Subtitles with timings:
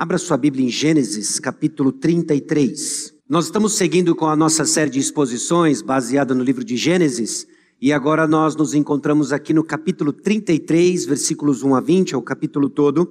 [0.00, 3.12] Abra sua Bíblia em Gênesis, capítulo 33.
[3.28, 7.48] Nós estamos seguindo com a nossa série de exposições baseada no livro de Gênesis,
[7.82, 12.22] e agora nós nos encontramos aqui no capítulo 33, versículos 1 a 20, é o
[12.22, 13.10] capítulo todo,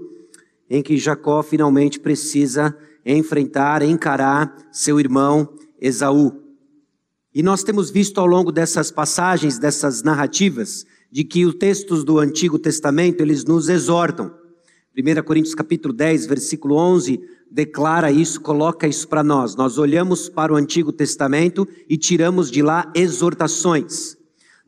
[0.70, 2.74] em que Jacó finalmente precisa
[3.06, 6.42] enfrentar, encarar seu irmão Esaú.
[7.36, 12.18] E nós temos visto ao longo dessas passagens, dessas narrativas, de que os textos do
[12.18, 14.47] Antigo Testamento, eles nos exortam
[14.98, 17.22] 1 Coríntios capítulo 10, versículo 11,
[17.52, 19.56] declara isso, coloca isso para nós.
[19.56, 24.18] Nós olhamos para o Antigo Testamento e tiramos de lá exortações.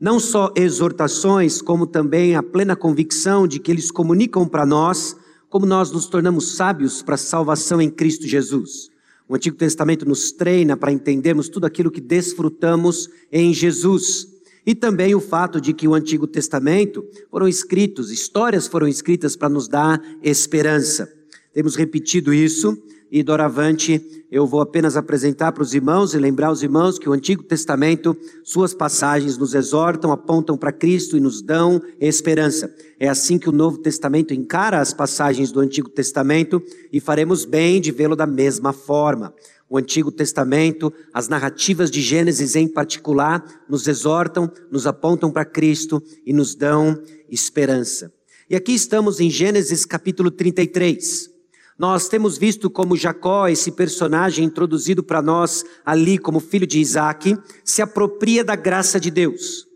[0.00, 5.16] Não só exortações, como também a plena convicção de que eles comunicam para nós
[5.50, 8.88] como nós nos tornamos sábios para a salvação em Cristo Jesus.
[9.28, 14.28] O Antigo Testamento nos treina para entendermos tudo aquilo que desfrutamos em Jesus.
[14.66, 19.48] E também o fato de que o Antigo Testamento foram escritos, histórias foram escritas para
[19.48, 21.10] nos dar esperança.
[21.52, 22.76] Temos repetido isso
[23.10, 27.12] e doravante eu vou apenas apresentar para os irmãos e lembrar os irmãos que o
[27.12, 32.72] Antigo Testamento, suas passagens nos exortam, apontam para Cristo e nos dão esperança.
[33.00, 37.80] É assim que o Novo Testamento encara as passagens do Antigo Testamento e faremos bem
[37.80, 39.34] de vê-lo da mesma forma
[39.70, 46.02] o Antigo Testamento, as narrativas de Gênesis em particular, nos exortam, nos apontam para Cristo
[46.26, 48.12] e nos dão esperança.
[48.50, 51.30] E aqui estamos em Gênesis capítulo 33.
[51.78, 57.38] Nós temos visto como Jacó, esse personagem introduzido para nós ali como filho de Isaac,
[57.64, 59.68] se apropria da graça de Deus.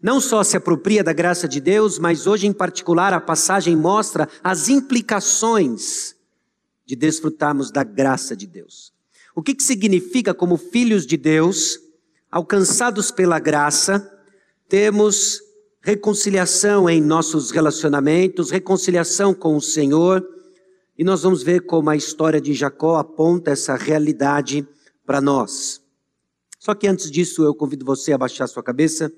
[0.00, 4.28] Não só se apropria da graça de Deus, mas hoje em particular a passagem mostra
[4.44, 6.14] as implicações
[6.86, 8.99] de desfrutarmos da graça de Deus.
[9.40, 11.80] O que, que significa, como filhos de Deus,
[12.30, 14.06] alcançados pela graça,
[14.68, 15.40] temos
[15.80, 20.22] reconciliação em nossos relacionamentos, reconciliação com o Senhor,
[20.98, 24.68] e nós vamos ver como a história de Jacó aponta essa realidade
[25.06, 25.80] para nós.
[26.58, 29.10] Só que antes disso, eu convido você a baixar sua cabeça,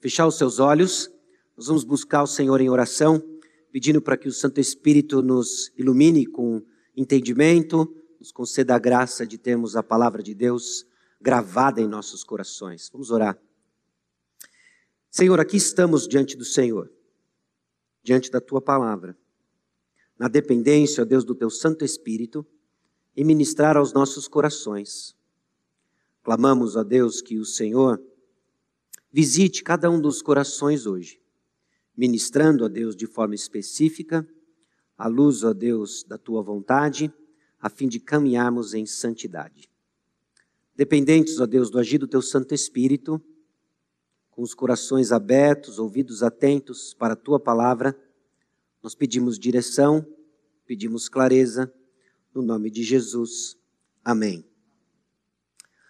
[0.00, 1.08] fechar os seus olhos,
[1.56, 3.22] nós vamos buscar o Senhor em oração,
[3.70, 6.64] pedindo para que o Santo Espírito nos ilumine com
[6.96, 10.84] entendimento, nos conceda a graça de termos a palavra de Deus
[11.20, 12.90] gravada em nossos corações.
[12.92, 13.38] Vamos orar.
[15.08, 16.92] Senhor, aqui estamos diante do Senhor,
[18.02, 19.16] diante da tua palavra,
[20.18, 22.44] na dependência, ó Deus, do teu Santo Espírito
[23.16, 25.16] e ministrar aos nossos corações.
[26.24, 28.02] Clamamos, ó Deus, que o Senhor
[29.12, 31.22] visite cada um dos corações hoje,
[31.96, 34.28] ministrando, ó Deus, de forma específica,
[34.96, 37.12] à luz, ó Deus, da tua vontade
[37.60, 39.68] a fim de caminharmos em santidade.
[40.76, 43.20] Dependentes, ó Deus, do agir do teu Santo Espírito,
[44.30, 47.98] com os corações abertos, ouvidos atentos para a tua palavra,
[48.80, 50.06] nós pedimos direção,
[50.64, 51.72] pedimos clareza,
[52.32, 53.56] no nome de Jesus.
[54.04, 54.44] Amém.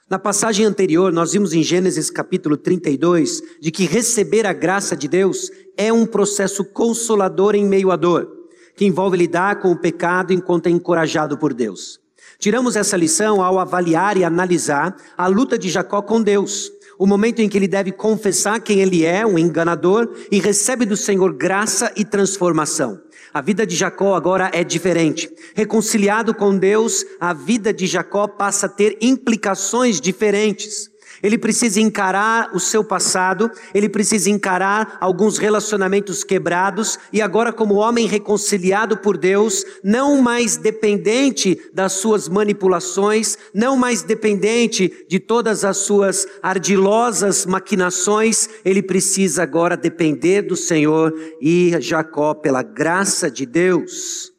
[0.09, 5.07] Na passagem anterior, nós vimos em Gênesis capítulo 32 de que receber a graça de
[5.07, 8.38] Deus é um processo consolador em meio à dor
[8.79, 11.99] que envolve lidar com o pecado enquanto é encorajado por Deus.
[12.39, 17.41] Tiramos essa lição ao avaliar e analisar a luta de Jacó com Deus, o momento
[17.41, 21.93] em que ele deve confessar quem ele é, um enganador, e recebe do Senhor graça
[21.97, 23.01] e transformação.
[23.35, 25.29] A vida de Jacó agora é diferente.
[25.57, 30.89] Reconciliado com Deus, a vida de Jacó passa a ter implicações diferentes.
[31.23, 37.75] Ele precisa encarar o seu passado, ele precisa encarar alguns relacionamentos quebrados e agora, como
[37.75, 45.65] homem reconciliado por Deus, não mais dependente das suas manipulações, não mais dependente de todas
[45.65, 53.45] as suas ardilosas maquinações, ele precisa agora depender do Senhor e Jacó, pela graça de
[53.45, 54.33] Deus,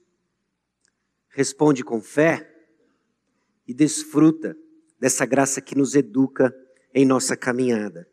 [1.29, 2.49] responde com fé
[3.67, 4.55] e desfruta
[4.99, 6.53] dessa graça que nos educa
[6.93, 8.07] em nossa caminhada.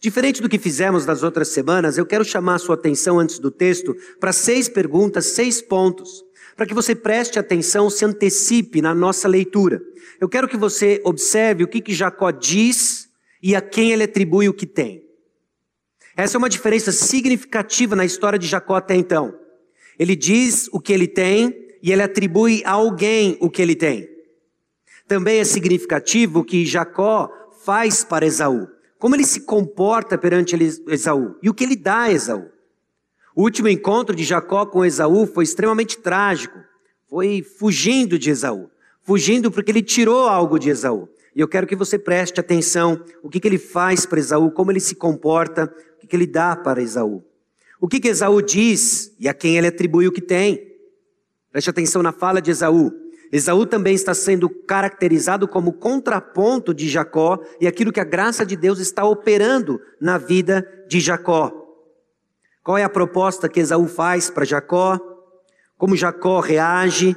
[0.00, 3.50] Diferente do que fizemos nas outras semanas, eu quero chamar a sua atenção antes do
[3.50, 6.24] texto para seis perguntas, seis pontos,
[6.56, 9.80] para que você preste atenção, se antecipe na nossa leitura.
[10.18, 13.08] Eu quero que você observe o que, que Jacó diz
[13.42, 15.04] e a quem ele atribui o que tem.
[16.16, 19.38] Essa é uma diferença significativa na história de Jacó até então.
[19.98, 24.08] Ele diz o que ele tem e ele atribui a alguém o que ele tem.
[25.06, 27.30] Também é significativo que Jacó
[27.64, 28.68] faz para Esaú,
[28.98, 30.56] como ele se comporta perante
[30.88, 32.50] Esaú e o que ele dá a Esaú.
[33.34, 36.58] O último encontro de Jacó com Esaú foi extremamente trágico.
[37.08, 38.70] Foi fugindo de Esaú,
[39.02, 41.08] fugindo porque ele tirou algo de Esaú.
[41.34, 44.70] E eu quero que você preste atenção o que, que ele faz para Esaú, como
[44.70, 47.24] ele se comporta, o que, que ele dá para Esaú.
[47.80, 50.76] O que, que Esaú diz e a quem ele atribui o que tem.
[51.50, 52.92] Preste atenção na fala de Esaú.
[53.32, 58.56] Esaú também está sendo caracterizado como contraponto de Jacó e aquilo que a graça de
[58.56, 61.52] Deus está operando na vida de Jacó.
[62.62, 64.98] Qual é a proposta que Esaú faz para Jacó?
[65.78, 67.16] Como Jacó reage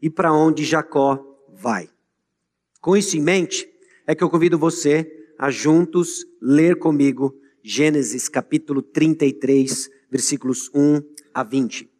[0.00, 1.22] e para onde Jacó
[1.52, 1.88] vai?
[2.80, 3.68] Com isso em mente,
[4.06, 5.06] é que eu convido você
[5.38, 11.00] a juntos ler comigo Gênesis capítulo 33, versículos 1
[11.32, 11.91] a 20.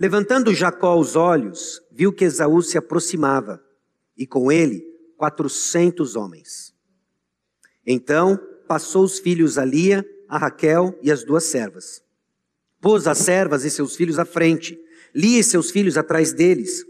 [0.00, 3.62] Levantando Jacó os olhos, viu que Esaú se aproximava,
[4.16, 4.82] e com ele
[5.18, 6.74] quatrocentos homens.
[7.86, 12.02] Então passou os filhos a Lia, a Raquel e as duas servas.
[12.80, 14.80] Pôs as servas e seus filhos à frente,
[15.14, 16.82] Lia e seus filhos atrás deles,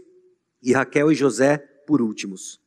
[0.63, 2.61] e Raquel e José por últimos.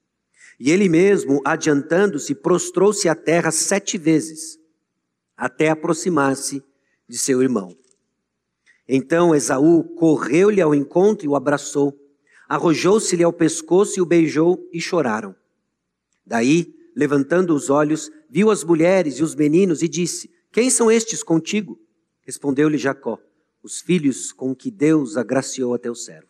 [0.60, 4.58] E ele mesmo, adiantando-se, prostrou-se à terra sete vezes,
[5.34, 6.62] até aproximar-se
[7.08, 7.74] de seu irmão.
[8.88, 11.98] Então Esaú correu-lhe ao encontro e o abraçou,
[12.48, 15.34] arrojou-se-lhe ao pescoço e o beijou e choraram.
[16.26, 21.22] Daí, levantando os olhos, viu as mulheres e os meninos e disse: Quem são estes
[21.22, 21.78] contigo?
[22.22, 23.18] Respondeu-lhe Jacó:
[23.62, 26.28] Os filhos com que Deus agraciou a teu servo.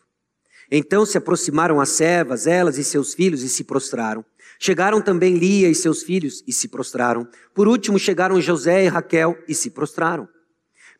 [0.71, 4.25] Então se aproximaram as servas, elas e seus filhos, e se prostraram.
[4.59, 7.27] Chegaram também Lia e seus filhos, e se prostraram.
[7.53, 10.27] Por último chegaram José e Raquel, e se prostraram.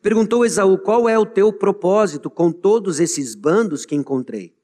[0.06, 4.54] Perguntou Esaú: Qual é o teu propósito com todos esses bandos que encontrei?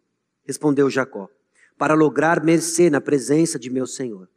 [0.45, 1.29] Respondeu Jacó:
[1.77, 4.29] Para lograr mercê na presença de meu senhor.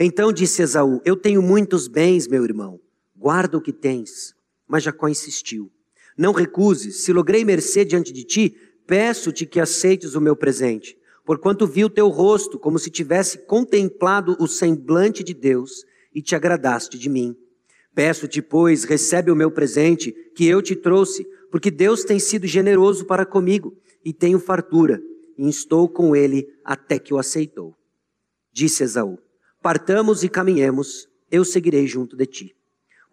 [0.00, 2.80] Então disse Esaú: Eu tenho muitos bens, meu irmão,
[3.14, 4.34] guarda o que tens.
[4.66, 5.70] Mas Jacó insistiu:
[6.16, 8.56] Não recuses, se logrei mercê diante de ti,
[8.86, 10.96] peço-te que aceites o meu presente.
[11.26, 15.84] Porquanto vi o teu rosto como se tivesse contemplado o semblante de Deus
[16.14, 17.36] e te agradaste de mim.
[17.94, 23.06] Peço-te, pois, recebe o meu presente que eu te trouxe, porque Deus tem sido generoso
[23.06, 25.00] para comigo e tenho fartura,
[25.38, 27.74] e estou com ele até que o aceitou.
[28.52, 29.18] Disse Esaú:
[29.62, 32.56] Partamos e caminhemos, eu seguirei junto de ti.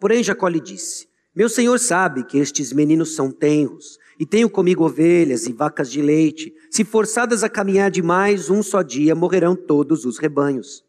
[0.00, 4.84] Porém, Jacó lhe disse: Meu senhor sabe que estes meninos são tenros, e tenho comigo
[4.84, 6.52] ovelhas e vacas de leite.
[6.70, 10.84] Se forçadas a caminhar demais um só dia, morrerão todos os rebanhos.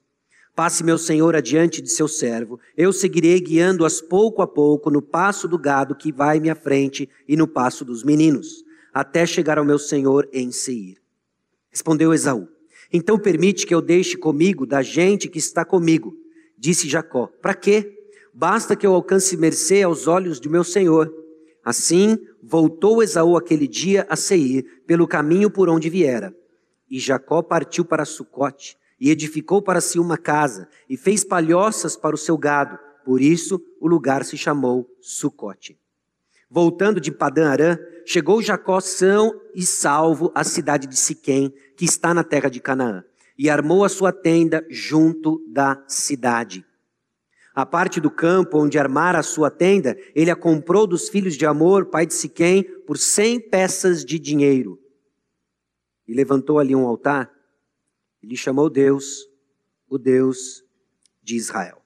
[0.56, 5.48] Passe meu senhor adiante de seu servo, eu seguirei guiando-as pouco a pouco no passo
[5.48, 8.64] do gado que vai minha frente e no passo dos meninos,
[8.94, 10.98] até chegar ao meu senhor em Seir.
[11.72, 12.48] Respondeu Esaú:
[12.92, 16.14] Então permite que eu deixe comigo da gente que está comigo.
[16.56, 17.92] Disse Jacó: Para quê?
[18.32, 21.12] Basta que eu alcance mercê aos olhos de meu senhor.
[21.66, 26.32] Assim voltou Esaú aquele dia a Seir, pelo caminho por onde viera.
[26.88, 32.16] E Jacó partiu para Sucote e edificou para si uma casa, e fez palhoças para
[32.16, 32.80] o seu gado.
[33.04, 35.78] Por isso o lugar se chamou Sucote.
[36.50, 42.14] Voltando de Padã Arã, chegou Jacó são e salvo à cidade de Siquém, que está
[42.14, 43.04] na terra de Canaã,
[43.38, 46.66] e armou a sua tenda junto da cidade.
[47.54, 51.46] A parte do campo onde armara a sua tenda, ele a comprou dos filhos de
[51.46, 54.80] Amor, pai de Siquém, por cem peças de dinheiro.
[56.08, 57.33] E levantou ali um altar
[58.24, 59.28] ele chamou Deus,
[59.90, 60.64] o Deus
[61.22, 61.82] de Israel.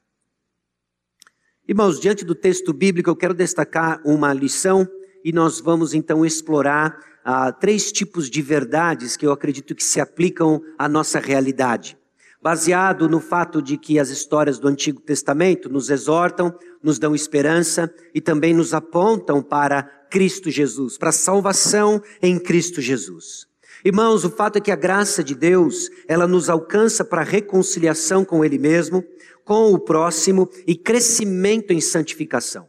[1.67, 4.87] Irmãos, diante do texto bíblico, eu quero destacar uma lição
[5.25, 9.99] e nós vamos então explorar ah, três tipos de verdades que eu acredito que se
[9.99, 11.97] aplicam à nossa realidade.
[12.41, 17.93] Baseado no fato de que as histórias do Antigo Testamento nos exortam, nos dão esperança
[18.13, 23.46] e também nos apontam para Cristo Jesus, para a salvação em Cristo Jesus.
[23.85, 28.43] Irmãos, o fato é que a graça de Deus, ela nos alcança para reconciliação com
[28.43, 29.03] Ele mesmo,
[29.45, 32.67] com o próximo e crescimento em santificação.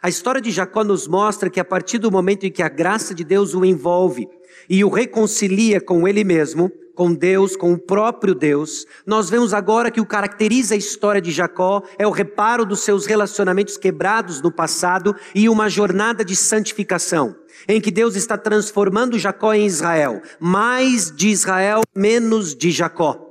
[0.00, 3.14] A história de Jacó nos mostra que a partir do momento em que a graça
[3.14, 4.28] de Deus o envolve
[4.68, 9.90] e o reconcilia com Ele mesmo, com Deus, com o próprio Deus, nós vemos agora
[9.90, 14.52] que o caracteriza a história de Jacó é o reparo dos seus relacionamentos quebrados no
[14.52, 17.34] passado e uma jornada de santificação
[17.68, 23.28] em que Deus está transformando Jacó em Israel, mais de Israel, menos de Jacó.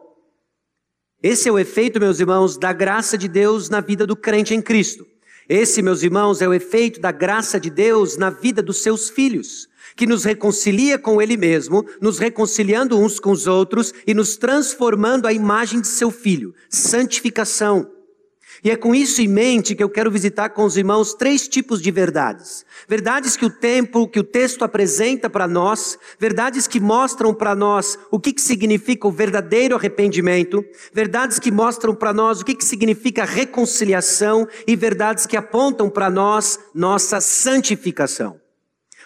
[1.23, 4.61] Esse é o efeito, meus irmãos, da graça de Deus na vida do crente em
[4.61, 5.05] Cristo.
[5.47, 9.67] Esse, meus irmãos, é o efeito da graça de Deus na vida dos seus filhos,
[9.95, 15.27] que nos reconcilia com Ele mesmo, nos reconciliando uns com os outros e nos transformando
[15.27, 16.55] à imagem de seu filho.
[16.69, 17.91] Santificação.
[18.63, 21.81] E é com isso em mente que eu quero visitar com os irmãos três tipos
[21.81, 22.63] de verdades.
[22.87, 27.97] Verdades que o tempo, que o texto apresenta para nós, verdades que mostram para nós
[28.11, 30.63] o que, que significa o verdadeiro arrependimento,
[30.93, 36.09] verdades que mostram para nós o que, que significa reconciliação e verdades que apontam para
[36.09, 38.40] nós nossa santificação.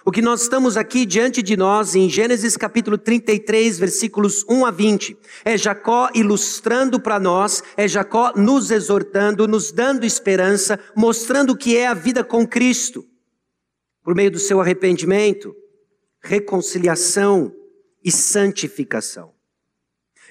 [0.08, 4.70] O que nós estamos aqui diante de nós em Gênesis capítulo 33, versículos 1 a
[4.70, 11.58] 20, é Jacó ilustrando para nós, é Jacó nos exortando, nos dando esperança, mostrando o
[11.58, 13.04] que é a vida com Cristo,
[14.04, 15.56] por meio do seu arrependimento,
[16.22, 17.52] reconciliação
[18.04, 19.34] e santificação.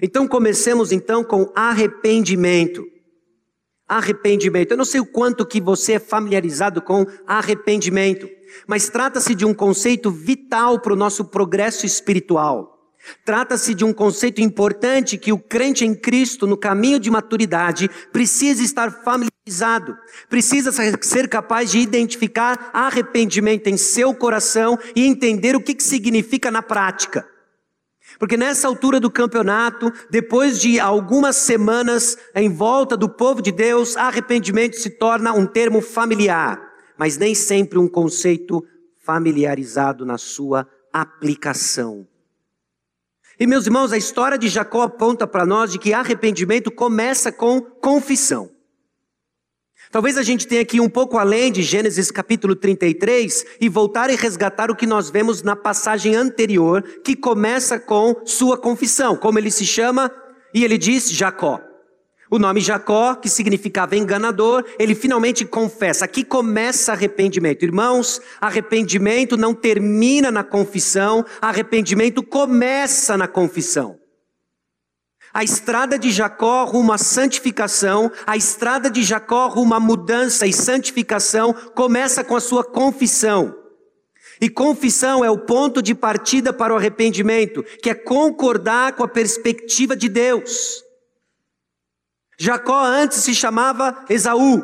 [0.00, 2.86] Então comecemos então com arrependimento.
[3.88, 4.72] Arrependimento.
[4.72, 8.28] Eu não sei o quanto que você é familiarizado com arrependimento
[8.66, 12.72] mas trata-se de um conceito vital para o nosso progresso espiritual.
[13.22, 18.62] Trata-se de um conceito importante que o crente em Cristo, no caminho de maturidade, precisa
[18.62, 19.94] estar familiarizado,
[20.30, 26.50] precisa ser capaz de identificar arrependimento em seu coração e entender o que, que significa
[26.50, 27.28] na prática.
[28.18, 33.96] Porque nessa altura do campeonato, depois de algumas semanas em volta do povo de Deus,
[33.96, 38.64] arrependimento se torna um termo familiar mas nem sempre um conceito
[38.98, 42.06] familiarizado na sua aplicação.
[43.38, 47.60] E meus irmãos, a história de Jacó aponta para nós de que arrependimento começa com
[47.60, 48.53] confissão.
[49.94, 54.16] Talvez a gente tenha aqui um pouco além de Gênesis capítulo 33 e voltar e
[54.16, 59.52] resgatar o que nós vemos na passagem anterior, que começa com sua confissão, como ele
[59.52, 60.10] se chama,
[60.52, 61.60] e ele diz Jacó.
[62.28, 66.06] O nome Jacó, que significava enganador, ele finalmente confessa.
[66.06, 67.62] Aqui começa arrependimento.
[67.62, 73.96] Irmãos, arrependimento não termina na confissão, arrependimento começa na confissão.
[75.34, 80.52] A estrada de Jacó rumo à santificação, a estrada de Jacó rumo à mudança e
[80.52, 83.52] santificação começa com a sua confissão.
[84.40, 89.08] E confissão é o ponto de partida para o arrependimento, que é concordar com a
[89.08, 90.84] perspectiva de Deus.
[92.38, 94.62] Jacó antes se chamava Esaú.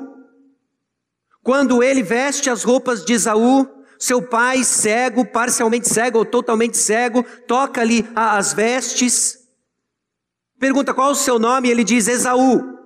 [1.43, 3.67] Quando ele veste as roupas de Esaú,
[3.99, 9.40] seu pai, cego, parcialmente cego ou totalmente cego, toca-lhe as vestes.
[10.61, 12.79] Pergunta qual o seu nome, e ele diz Esaú.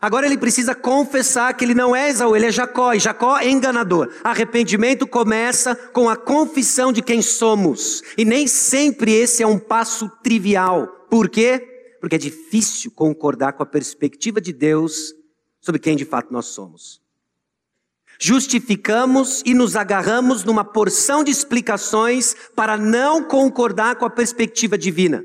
[0.00, 3.50] Agora ele precisa confessar que ele não é Esaú, ele é Jacó, e Jacó é
[3.50, 4.12] enganador.
[4.22, 10.08] Arrependimento começa com a confissão de quem somos, e nem sempre esse é um passo
[10.22, 10.86] trivial.
[11.10, 11.74] Por quê?
[12.04, 15.14] porque é difícil concordar com a perspectiva de Deus
[15.58, 17.00] sobre quem de fato nós somos.
[18.20, 25.24] Justificamos e nos agarramos numa porção de explicações para não concordar com a perspectiva divina.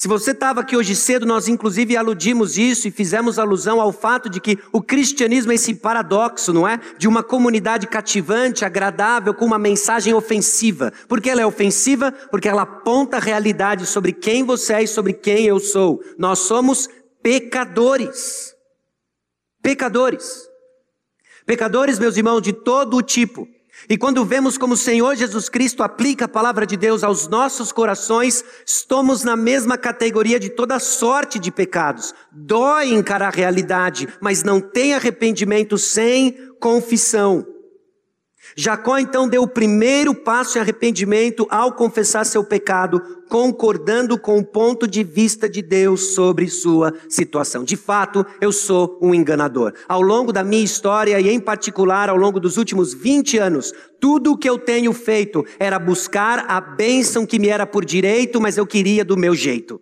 [0.00, 4.30] Se você estava aqui hoje cedo, nós inclusive aludimos isso e fizemos alusão ao fato
[4.30, 6.80] de que o cristianismo é esse paradoxo, não é?
[6.96, 10.90] De uma comunidade cativante, agradável, com uma mensagem ofensiva.
[11.06, 12.10] Por que ela é ofensiva?
[12.30, 16.02] Porque ela aponta a realidade sobre quem você é e sobre quem eu sou.
[16.16, 16.88] Nós somos
[17.22, 18.54] pecadores.
[19.60, 20.48] Pecadores.
[21.44, 23.46] Pecadores, meus irmãos, de todo o tipo.
[23.88, 27.72] E quando vemos como o Senhor Jesus Cristo aplica a palavra de Deus aos nossos
[27.72, 32.14] corações, estamos na mesma categoria de toda sorte de pecados.
[32.30, 37.46] Dói encarar a realidade, mas não tem arrependimento sem confissão.
[38.60, 44.44] Jacó então deu o primeiro passo em arrependimento ao confessar seu pecado, concordando com o
[44.44, 47.64] ponto de vista de Deus sobre sua situação.
[47.64, 49.72] De fato, eu sou um enganador.
[49.88, 54.32] Ao longo da minha história e em particular ao longo dos últimos 20 anos, tudo
[54.32, 58.58] o que eu tenho feito era buscar a bênção que me era por direito, mas
[58.58, 59.80] eu queria do meu jeito.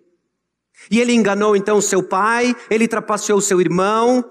[0.89, 4.25] E ele enganou então seu pai, ele trapaceou seu irmão,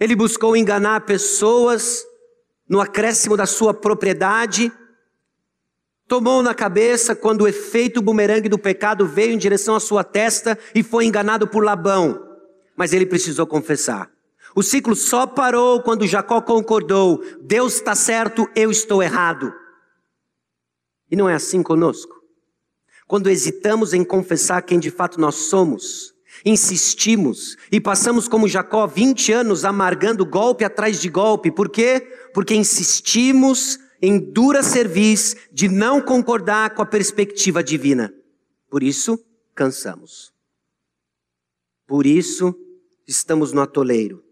[0.00, 2.06] ele buscou enganar pessoas,
[2.70, 4.72] no acréscimo da sua propriedade,
[6.06, 10.56] tomou na cabeça quando o efeito bumerangue do pecado veio em direção à sua testa
[10.72, 12.24] e foi enganado por Labão.
[12.76, 14.08] Mas ele precisou confessar.
[14.54, 19.52] O ciclo só parou quando Jacó concordou: Deus está certo, eu estou errado.
[21.10, 22.14] E não é assim conosco.
[23.08, 29.32] Quando hesitamos em confessar quem de fato nós somos, insistimos e passamos como Jacó 20
[29.32, 31.50] anos amargando golpe atrás de golpe.
[31.50, 32.00] Por quê?
[32.32, 38.12] Porque insistimos em dura serviço de não concordar com a perspectiva divina.
[38.68, 39.18] Por isso,
[39.54, 40.32] cansamos.
[41.86, 42.54] Por isso,
[43.06, 44.24] estamos no atoleiro.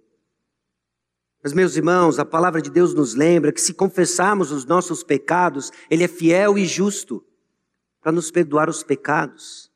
[1.42, 5.70] Mas, meus irmãos, a palavra de Deus nos lembra que se confessarmos os nossos pecados,
[5.90, 7.24] Ele é fiel e justo
[8.00, 9.67] para nos perdoar os pecados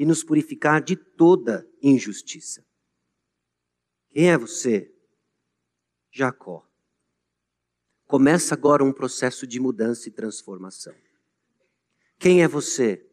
[0.00, 2.64] e nos purificar de toda injustiça.
[4.08, 4.90] Quem é você?
[6.10, 6.66] Jacó.
[8.06, 10.94] Começa agora um processo de mudança e transformação.
[12.18, 13.06] Quem é você?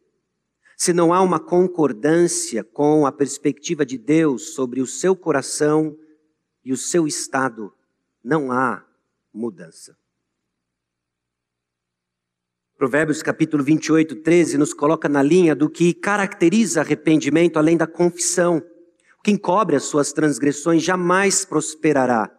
[0.78, 5.94] Se não há uma concordância com a perspectiva de Deus sobre o seu coração
[6.64, 7.70] e o seu estado,
[8.24, 8.82] não há
[9.30, 9.94] mudança.
[12.78, 18.62] Provérbios capítulo 28, 13 nos coloca na linha do que caracteriza arrependimento além da confissão.
[19.24, 22.30] Quem cobre as suas transgressões jamais prosperará,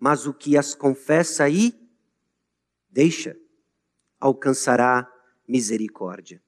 [0.00, 1.74] mas o que as confessa e
[2.90, 3.36] deixa
[4.18, 5.06] alcançará
[5.46, 6.40] misericórdia.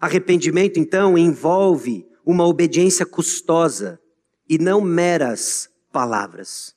[0.00, 4.00] Arrependimento, então, envolve uma obediência custosa
[4.48, 6.76] e não meras palavras.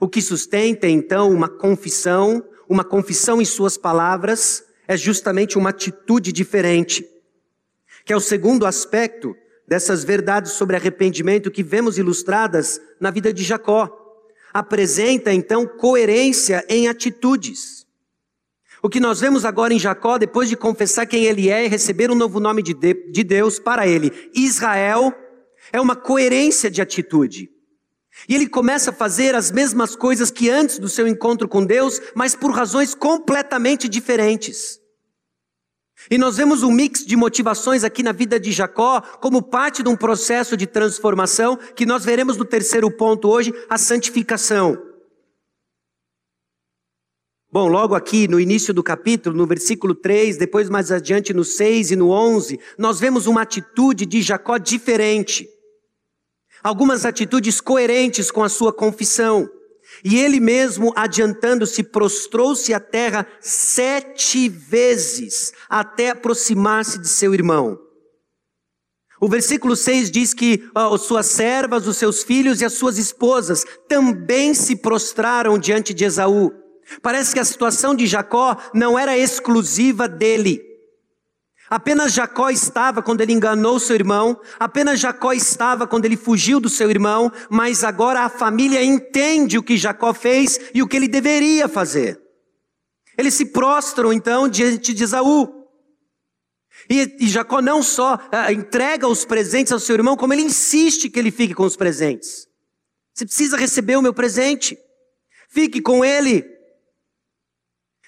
[0.00, 6.32] O que sustenta, então, uma confissão, uma confissão em suas palavras, é justamente uma atitude
[6.32, 7.06] diferente,
[8.06, 13.44] que é o segundo aspecto dessas verdades sobre arrependimento que vemos ilustradas na vida de
[13.44, 13.94] Jacó.
[14.50, 17.86] Apresenta então coerência em atitudes.
[18.82, 22.10] O que nós vemos agora em Jacó, depois de confessar quem ele é e receber
[22.10, 25.12] um novo nome de Deus para ele, Israel,
[25.70, 27.50] é uma coerência de atitude.
[28.26, 32.00] E ele começa a fazer as mesmas coisas que antes do seu encontro com Deus,
[32.14, 34.80] mas por razões completamente diferentes.
[36.10, 39.88] E nós vemos um mix de motivações aqui na vida de Jacó, como parte de
[39.88, 44.80] um processo de transformação, que nós veremos no terceiro ponto hoje, a santificação.
[47.50, 51.92] Bom, logo aqui no início do capítulo, no versículo 3, depois mais adiante no 6
[51.92, 55.48] e no 11, nós vemos uma atitude de Jacó diferente
[56.62, 59.48] algumas atitudes coerentes com a sua confissão.
[60.04, 67.78] E ele mesmo, adiantando-se, prostrou-se à terra sete vezes até aproximar-se de seu irmão.
[69.20, 73.64] O versículo 6 diz que ó, suas servas, os seus filhos e as suas esposas
[73.88, 76.52] também se prostraram diante de Esaú.
[77.02, 80.67] Parece que a situação de Jacó não era exclusiva dele.
[81.70, 86.68] Apenas Jacó estava quando ele enganou seu irmão, apenas Jacó estava quando ele fugiu do
[86.68, 91.08] seu irmão, mas agora a família entende o que Jacó fez e o que ele
[91.08, 92.20] deveria fazer.
[93.18, 95.66] Eles se prostram então diante de Esaú.
[96.88, 101.10] E, e Jacó não só ah, entrega os presentes ao seu irmão, como ele insiste
[101.10, 102.46] que ele fique com os presentes.
[103.12, 104.78] Você precisa receber o meu presente.
[105.50, 106.44] Fique com ele.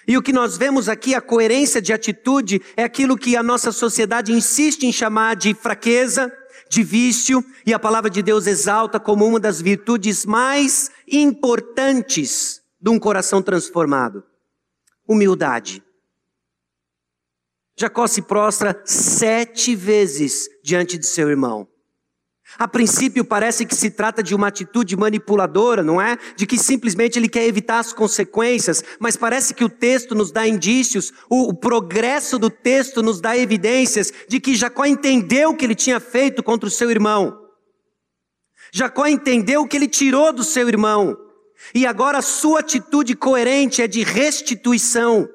[0.07, 3.71] E o que nós vemos aqui, a coerência de atitude, é aquilo que a nossa
[3.71, 6.33] sociedade insiste em chamar de fraqueza,
[6.69, 12.91] de vício, e a palavra de Deus exalta como uma das virtudes mais importantes de
[12.91, 14.25] um coração transformado:
[15.07, 15.83] humildade.
[17.77, 21.70] Jacó se prostra sete vezes diante de seu irmão.
[22.59, 26.19] A princípio parece que se trata de uma atitude manipuladora, não é?
[26.37, 30.47] De que simplesmente ele quer evitar as consequências, mas parece que o texto nos dá
[30.47, 35.65] indícios, o, o progresso do texto nos dá evidências de que Jacó entendeu o que
[35.65, 37.39] ele tinha feito contra o seu irmão.
[38.73, 41.17] Jacó entendeu o que ele tirou do seu irmão.
[41.75, 45.29] E agora a sua atitude coerente é de restituição.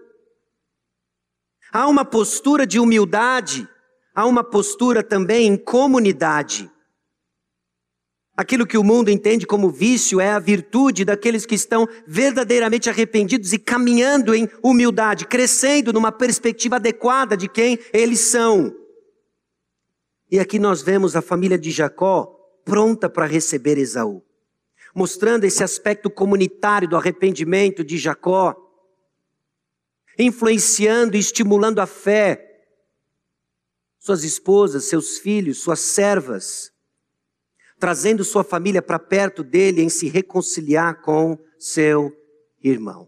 [1.72, 3.68] Há uma postura de humildade,
[4.14, 6.72] há uma postura também em comunidade.
[8.38, 13.54] Aquilo que o mundo entende como vício é a virtude daqueles que estão verdadeiramente arrependidos
[13.54, 18.76] e caminhando em humildade, crescendo numa perspectiva adequada de quem eles são.
[20.30, 22.34] E aqui nós vemos a família de Jacó
[22.66, 24.22] pronta para receber Esaú,
[24.94, 28.54] mostrando esse aspecto comunitário do arrependimento de Jacó,
[30.20, 32.42] influenciando e estimulando a fé.
[33.98, 36.75] Suas esposas, seus filhos, suas servas,
[37.86, 42.12] trazendo sua família para perto dele em se reconciliar com seu
[42.64, 43.08] irmão.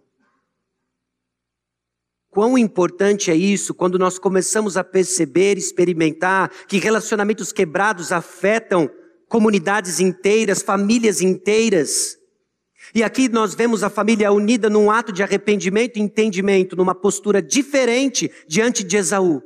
[2.30, 8.88] Quão importante é isso quando nós começamos a perceber, experimentar que relacionamentos quebrados afetam
[9.28, 12.16] comunidades inteiras, famílias inteiras.
[12.94, 17.42] E aqui nós vemos a família unida num ato de arrependimento e entendimento, numa postura
[17.42, 19.42] diferente diante de Esaú.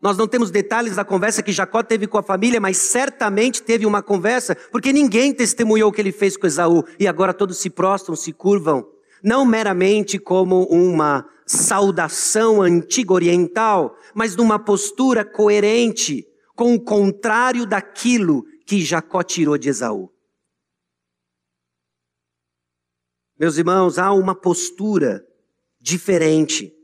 [0.00, 3.86] Nós não temos detalhes da conversa que Jacó teve com a família, mas certamente teve
[3.86, 7.70] uma conversa, porque ninguém testemunhou o que ele fez com Esaú, e agora todos se
[7.70, 8.86] prostram, se curvam,
[9.22, 18.44] não meramente como uma saudação antiga oriental, mas numa postura coerente com o contrário daquilo
[18.66, 20.10] que Jacó tirou de Esaú.
[23.38, 25.24] Meus irmãos, há uma postura
[25.80, 26.75] diferente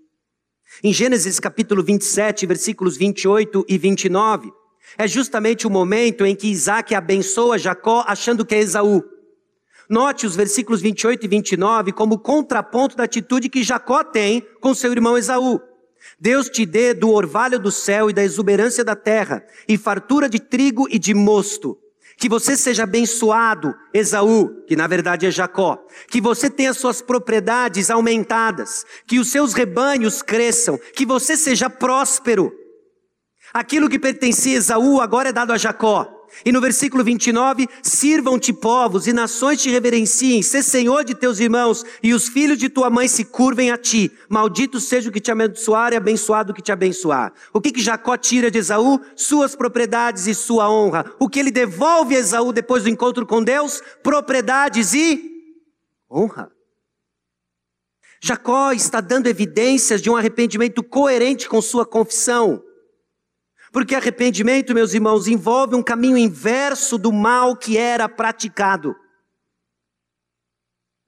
[0.82, 4.52] em Gênesis capítulo 27, versículos 28 e 29,
[4.96, 9.02] é justamente o momento em que Isaac abençoa Jacó achando que é Esaú.
[9.88, 14.92] Note os versículos 28 e 29 como contraponto da atitude que Jacó tem com seu
[14.92, 15.60] irmão Esaú.
[16.18, 20.40] Deus te dê do orvalho do céu e da exuberância da terra, e fartura de
[20.40, 21.78] trigo e de mosto,
[22.22, 25.84] Que você seja abençoado, Esaú, que na verdade é Jacó.
[26.06, 28.86] Que você tenha suas propriedades aumentadas.
[29.08, 30.78] Que os seus rebanhos cresçam.
[30.94, 32.52] Que você seja próspero.
[33.52, 36.11] Aquilo que pertencia a Esaú agora é dado a Jacó.
[36.44, 41.84] E no versículo 29, sirvam-te povos e nações te reverenciem, sê senhor de teus irmãos,
[42.02, 44.10] e os filhos de tua mãe se curvem a ti.
[44.28, 47.32] Maldito seja o que te abençoar e abençoado o que te abençoar.
[47.52, 49.00] O que, que Jacó tira de Esaú?
[49.14, 51.04] Suas propriedades e sua honra.
[51.18, 53.82] O que ele devolve a Esaú depois do encontro com Deus?
[54.02, 55.30] Propriedades e
[56.10, 56.50] honra.
[58.24, 62.62] Jacó está dando evidências de um arrependimento coerente com sua confissão.
[63.72, 68.94] Porque arrependimento, meus irmãos, envolve um caminho inverso do mal que era praticado.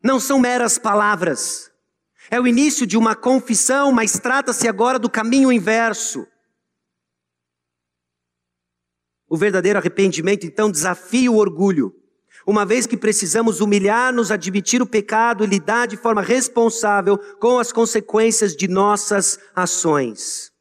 [0.02, 1.70] Não são meras palavras.
[2.30, 6.26] É o início de uma confissão, mas trata-se agora do caminho inverso.
[9.28, 11.94] O verdadeiro arrependimento, então, desafia o orgulho.
[12.46, 17.72] Uma vez que precisamos humilhar-nos, admitir o pecado e lidar de forma responsável com as
[17.72, 20.53] consequências de nossas ações.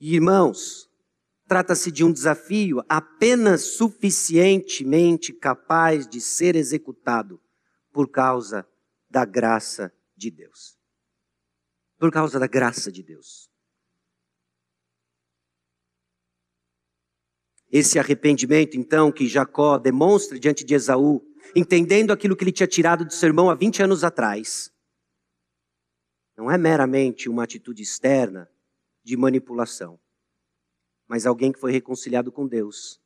[0.00, 0.88] Irmãos,
[1.46, 7.38] trata-se de um desafio apenas suficientemente capaz de ser executado
[7.92, 8.66] por causa
[9.10, 10.78] da graça de Deus.
[11.98, 13.50] Por causa da graça de Deus.
[17.70, 21.22] Esse arrependimento, então, que Jacó demonstra diante de Esaú,
[21.54, 24.72] entendendo aquilo que ele tinha tirado do seu irmão há 20 anos atrás,
[26.36, 28.50] não é meramente uma atitude externa,
[29.10, 29.98] de manipulação,
[31.08, 33.00] mas alguém que foi reconciliado com Deus.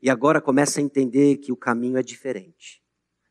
[0.00, 2.82] E agora começa a entender que o caminho é diferente.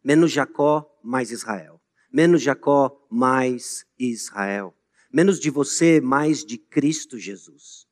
[0.03, 1.81] Menos Jacó, mais Israel.
[2.13, 4.71] Menos Jacó, mais Israel.
[5.11, 7.87] Menos de você, mais de Cristo Jesus.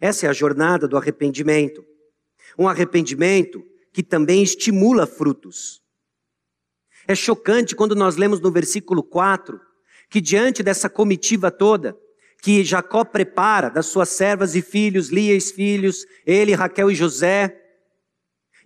[0.00, 1.84] Essa é a jornada do arrependimento.
[2.56, 5.82] Um arrependimento que também estimula frutos.
[7.08, 9.60] É chocante quando nós lemos no versículo 4
[10.08, 11.98] que diante dessa comitiva toda,
[12.42, 17.56] que Jacó prepara das suas servas e filhos, Lia e filhos, ele, Raquel e José.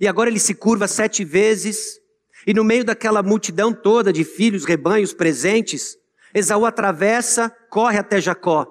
[0.01, 1.99] E agora ele se curva sete vezes,
[2.47, 5.97] e no meio daquela multidão toda de filhos, rebanhos presentes,
[6.33, 8.67] Esaú atravessa, corre até Jacó.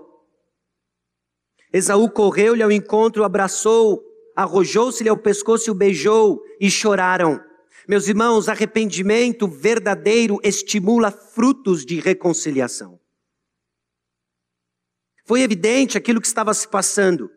[1.71, 4.03] Esaú correu-lhe ao encontro, abraçou,
[4.35, 7.41] arrojou-se-lhe ao pescoço e o beijou, e choraram.
[7.87, 13.02] Meus irmãos, arrependimento verdadeiro estimula frutos de reconciliação.
[15.25, 17.31] Foi evidente aquilo que estava se passando.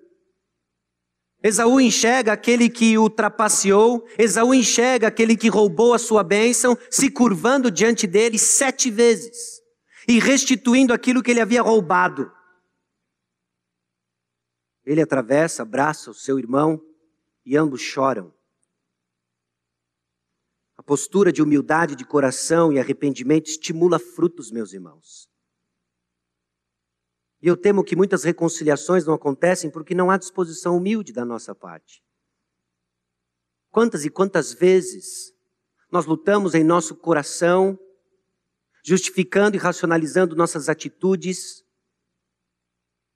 [1.42, 7.10] Esaú enxerga aquele que o trapaceou, Esaú enxerga aquele que roubou a sua bênção, se
[7.10, 9.62] curvando diante dele sete vezes
[10.08, 12.32] e restituindo aquilo que ele havia roubado.
[14.84, 16.80] Ele atravessa, abraça o seu irmão
[17.44, 18.32] e ambos choram.
[20.76, 25.25] A postura de humildade de coração e arrependimento estimula frutos, meus irmãos.
[27.46, 31.54] E eu temo que muitas reconciliações não acontecem porque não há disposição humilde da nossa
[31.54, 32.02] parte.
[33.70, 35.32] Quantas e quantas vezes
[35.88, 37.78] nós lutamos em nosso coração,
[38.84, 41.62] justificando e racionalizando nossas atitudes,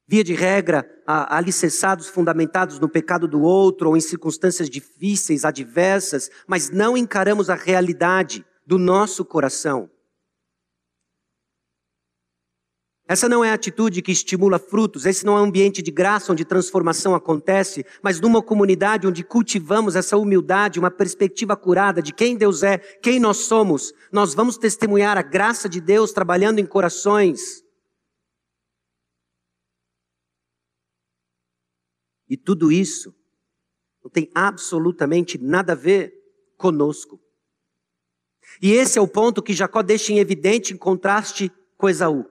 [0.07, 6.71] via de regra, alicerçados, fundamentados no pecado do outro ou em circunstâncias difíceis, adversas, mas
[6.71, 9.91] não encaramos a realidade do nosso coração.
[13.11, 16.31] Essa não é a atitude que estimula frutos, esse não é um ambiente de graça
[16.31, 22.37] onde transformação acontece, mas numa comunidade onde cultivamos essa humildade, uma perspectiva curada de quem
[22.37, 23.93] Deus é, quem nós somos.
[24.13, 27.65] Nós vamos testemunhar a graça de Deus trabalhando em corações.
[32.29, 33.13] E tudo isso
[34.05, 36.15] não tem absolutamente nada a ver
[36.57, 37.21] conosco.
[38.63, 42.25] E esse é o ponto que Jacó deixa em evidente em contraste com Esaú.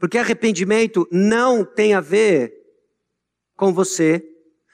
[0.00, 2.54] Porque arrependimento não tem a ver
[3.54, 4.26] com você,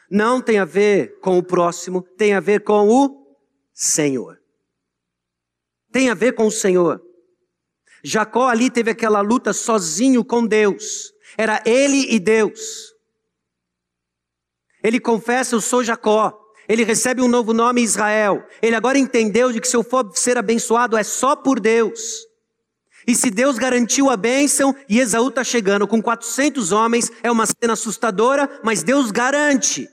[0.09, 3.27] não tem a ver com o próximo, tem a ver com o
[3.75, 4.41] Senhor.
[5.91, 7.03] Tem a ver com o Senhor.
[8.05, 11.13] Jacó ali teve aquela luta sozinho com Deus.
[11.37, 12.95] Era ele e Deus.
[14.81, 16.41] Ele confessa: Eu sou Jacó.
[16.69, 18.47] Ele recebe um novo nome Israel.
[18.63, 22.26] Ele agora entendeu de que se eu for ser abençoado é só por Deus.
[23.07, 27.47] E se Deus garantiu a bênção e Esaú está chegando com 400 homens, é uma
[27.47, 29.89] cena assustadora, mas Deus garante.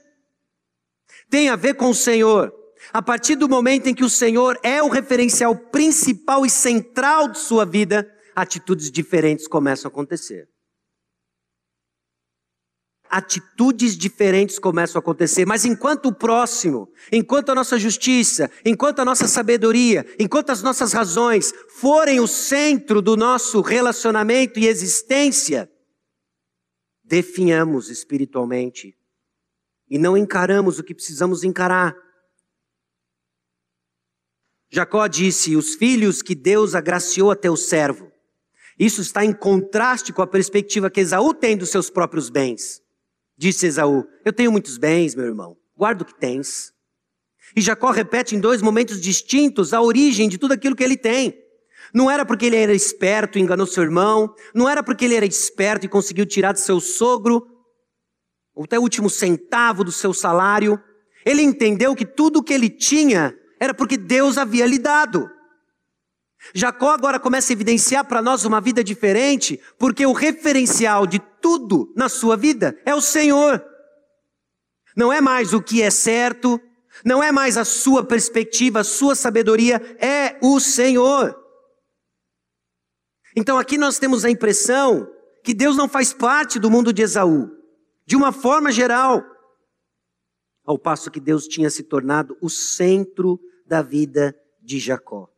[1.30, 2.52] Tem a ver com o Senhor.
[2.92, 7.38] A partir do momento em que o Senhor é o referencial principal e central de
[7.38, 10.48] sua vida, atitudes diferentes começam a acontecer.
[13.10, 15.46] Atitudes diferentes começam a acontecer.
[15.46, 20.92] Mas enquanto o próximo, enquanto a nossa justiça, enquanto a nossa sabedoria, enquanto as nossas
[20.92, 25.70] razões forem o centro do nosso relacionamento e existência,
[27.02, 28.96] definhamos espiritualmente
[29.88, 31.94] e não encaramos o que precisamos encarar.
[34.70, 38.10] Jacó disse: Os filhos que Deus agraciou a teu servo.
[38.76, 42.82] Isso está em contraste com a perspectiva que Esaú tem dos seus próprios bens.
[43.44, 46.72] Disse Esaú: Eu tenho muitos bens, meu irmão, guarda o que tens.
[47.54, 51.38] E Jacó repete em dois momentos distintos a origem de tudo aquilo que ele tem.
[51.92, 55.26] Não era porque ele era esperto e enganou seu irmão, não era porque ele era
[55.26, 57.46] esperto e conseguiu tirar do seu sogro
[58.58, 60.82] até o último centavo do seu salário.
[61.22, 65.30] Ele entendeu que tudo o que ele tinha era porque Deus havia lhe dado.
[66.54, 71.92] Jacó agora começa a evidenciar para nós uma vida diferente, porque o referencial de tudo
[71.94, 73.62] na sua vida é o Senhor.
[74.96, 76.58] Não é mais o que é certo,
[77.04, 81.38] não é mais a sua perspectiva, a sua sabedoria, é o Senhor.
[83.36, 85.06] Então aqui nós temos a impressão
[85.42, 87.50] que Deus não faz parte do mundo de Esaú,
[88.06, 89.22] de uma forma geral,
[90.64, 95.28] ao passo que Deus tinha se tornado o centro da vida de Jacó.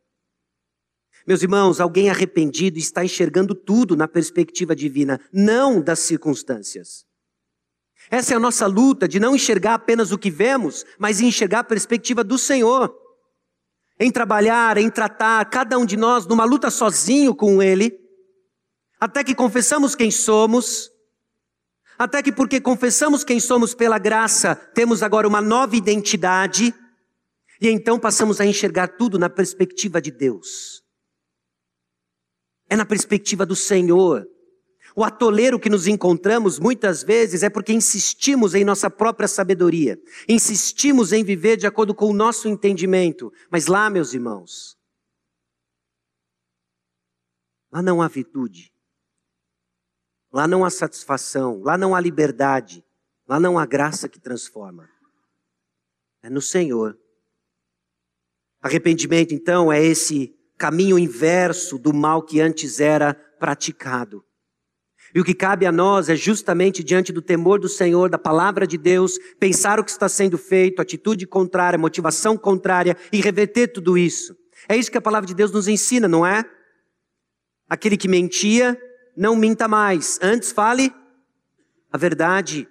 [1.27, 7.05] Meus irmãos, alguém arrependido está enxergando tudo na perspectiva divina, não das circunstâncias.
[8.09, 11.63] Essa é a nossa luta de não enxergar apenas o que vemos, mas enxergar a
[11.65, 12.95] perspectiva do Senhor.
[13.99, 17.99] Em trabalhar, em tratar, cada um de nós numa luta sozinho com Ele,
[18.97, 20.89] até que confessamos quem somos,
[21.97, 26.73] até que porque confessamos quem somos pela graça, temos agora uma nova identidade,
[27.59, 30.76] e então passamos a enxergar tudo na perspectiva de Deus.
[32.69, 34.27] É na perspectiva do Senhor.
[34.95, 41.11] O atoleiro que nos encontramos muitas vezes é porque insistimos em nossa própria sabedoria, insistimos
[41.11, 43.31] em viver de acordo com o nosso entendimento.
[43.51, 44.75] Mas lá, meus irmãos,
[47.71, 48.73] lá não há virtude,
[50.31, 52.83] lá não há satisfação, lá não há liberdade,
[53.27, 54.89] lá não há graça que transforma.
[56.23, 56.97] É no Senhor.
[58.59, 64.23] Arrependimento, então, é esse caminho inverso do mal que antes era praticado.
[65.13, 68.67] E o que cabe a nós é justamente diante do temor do Senhor, da palavra
[68.67, 73.97] de Deus, pensar o que está sendo feito, atitude contrária, motivação contrária e reverter tudo
[73.97, 74.35] isso.
[74.67, 76.43] É isso que a palavra de Deus nos ensina, não é?
[77.69, 78.79] Aquele que mentia,
[79.15, 80.19] não minta mais.
[80.21, 80.93] Antes fale
[81.91, 82.67] a verdade.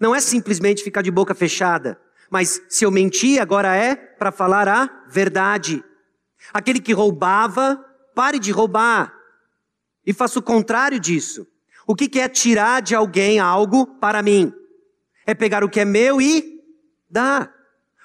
[0.00, 4.68] Não é simplesmente ficar de boca fechada, mas se eu menti, agora é para falar
[4.68, 5.84] a verdade.
[6.52, 9.14] Aquele que roubava, pare de roubar.
[10.06, 11.46] E faça o contrário disso.
[11.86, 14.52] O que é tirar de alguém algo para mim?
[15.26, 16.60] É pegar o que é meu e
[17.08, 17.52] dar.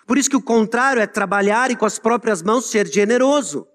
[0.06, 3.68] Por isso que o contrário é trabalhar e com as próprias mãos ser generoso.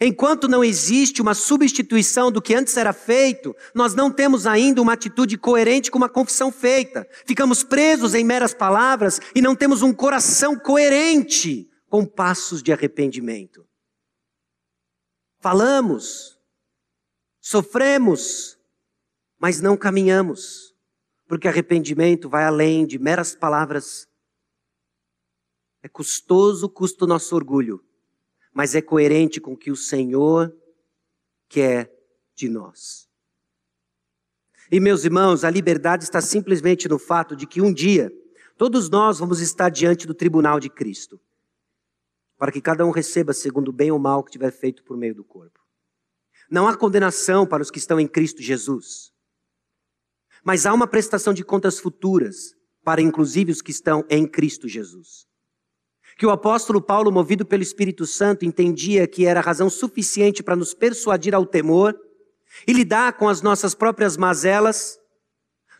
[0.00, 4.92] Enquanto não existe uma substituição do que antes era feito, nós não temos ainda uma
[4.92, 7.08] atitude coerente com uma confissão feita.
[7.26, 13.64] Ficamos presos em meras palavras e não temos um coração coerente com passos de arrependimento.
[15.40, 16.38] Falamos,
[17.40, 18.58] sofremos,
[19.38, 20.74] mas não caminhamos,
[21.26, 24.06] porque arrependimento vai além de meras palavras.
[25.82, 27.82] É custoso, custa o nosso orgulho,
[28.52, 30.54] mas é coerente com o que o Senhor
[31.48, 31.90] quer
[32.34, 33.08] de nós.
[34.70, 38.12] E meus irmãos, a liberdade está simplesmente no fato de que um dia
[38.58, 41.18] todos nós vamos estar diante do tribunal de Cristo
[42.40, 45.14] para que cada um receba segundo o bem ou mal que tiver feito por meio
[45.14, 45.60] do corpo.
[46.50, 49.12] Não há condenação para os que estão em Cristo Jesus,
[50.42, 55.26] mas há uma prestação de contas futuras para inclusive os que estão em Cristo Jesus.
[56.16, 60.72] Que o apóstolo Paulo, movido pelo Espírito Santo, entendia que era razão suficiente para nos
[60.72, 61.94] persuadir ao temor
[62.66, 64.98] e lidar com as nossas próprias mazelas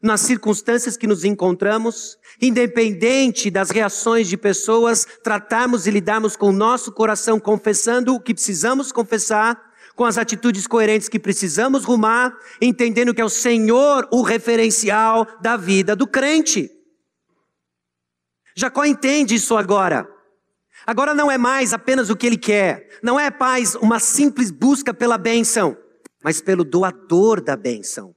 [0.02, 6.52] nas circunstâncias que nos encontramos, independente das reações de pessoas, tratarmos e lidarmos com o
[6.52, 13.12] nosso coração confessando o que precisamos confessar, com as atitudes coerentes que precisamos rumar, entendendo
[13.12, 16.70] que é o Senhor o referencial da vida do crente.
[18.56, 20.08] Jacó entende isso agora.
[20.86, 24.94] Agora não é mais apenas o que ele quer, não é paz uma simples busca
[24.94, 25.76] pela bênção,
[26.24, 28.14] mas pelo doador da bênção.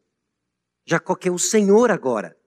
[0.85, 2.37] Jacó quer o Senhor agora.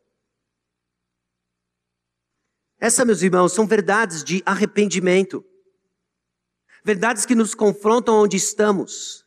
[2.78, 5.44] Essas, meus irmãos, são verdades de arrependimento.
[6.84, 9.26] Verdades que nos confrontam onde estamos.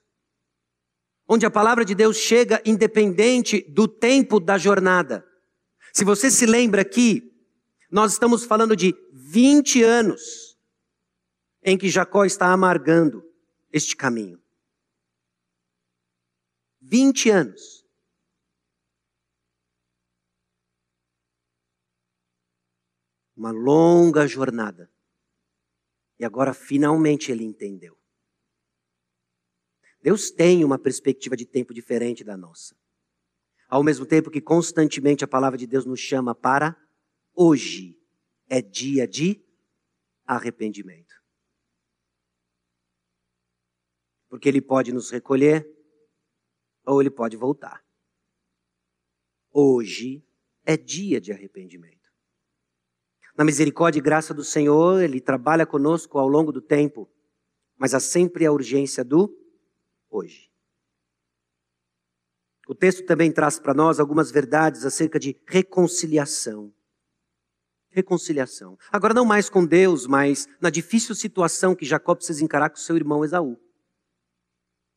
[1.28, 5.28] Onde a palavra de Deus chega independente do tempo da jornada.
[5.92, 7.30] Se você se lembra aqui,
[7.90, 10.58] nós estamos falando de 20 anos
[11.64, 13.24] em que Jacó está amargando
[13.72, 14.42] este caminho.
[16.82, 17.79] 20 anos.
[23.40, 24.92] Uma longa jornada.
[26.20, 27.98] E agora finalmente ele entendeu.
[30.02, 32.76] Deus tem uma perspectiva de tempo diferente da nossa.
[33.70, 36.76] Ao mesmo tempo que constantemente a palavra de Deus nos chama para
[37.34, 37.98] hoje
[38.50, 39.42] é dia de
[40.26, 41.16] arrependimento.
[44.28, 45.66] Porque Ele pode nos recolher
[46.86, 47.82] ou Ele pode voltar.
[49.50, 50.28] Hoje
[50.66, 51.99] é dia de arrependimento.
[53.40, 57.10] Na misericórdia e graça do Senhor, Ele trabalha conosco ao longo do tempo,
[57.78, 59.34] mas há sempre a urgência do
[60.10, 60.52] hoje.
[62.68, 66.74] O texto também traz para nós algumas verdades acerca de reconciliação.
[67.88, 68.78] Reconciliação.
[68.92, 72.98] Agora, não mais com Deus, mas na difícil situação que Jacó precisa encarar com seu
[72.98, 73.58] irmão Esaú.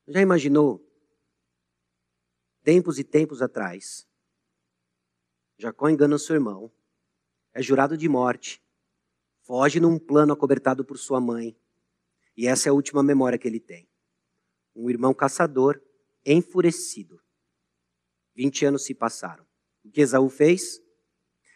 [0.09, 0.85] Já imaginou?
[2.65, 4.05] Tempos e tempos atrás,
[5.57, 6.73] Jacó engana seu irmão,
[7.55, 8.63] é jurado de morte,
[9.43, 11.57] foge num plano acobertado por sua mãe,
[12.37, 13.89] e essa é a última memória que ele tem.
[14.75, 15.81] Um irmão caçador,
[16.25, 17.21] enfurecido,
[18.35, 19.45] 20 anos se passaram.
[19.85, 20.81] O que Esaú fez?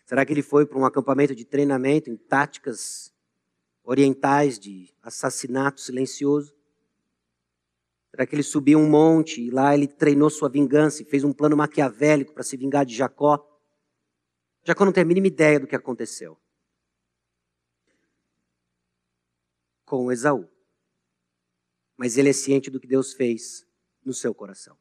[0.04, 3.12] Será que ele foi para um acampamento de treinamento em táticas
[3.82, 6.54] orientais de assassinato silencioso?
[8.10, 11.32] Será que ele subiu um monte e lá ele treinou sua vingança e fez um
[11.32, 13.55] plano maquiavélico para se vingar de Jacó?
[14.66, 16.36] Jacó não tem a mínima ideia do que aconteceu.
[19.84, 20.50] Com Esaú.
[21.96, 23.64] Mas ele é ciente do que Deus fez
[24.04, 24.76] no seu coração.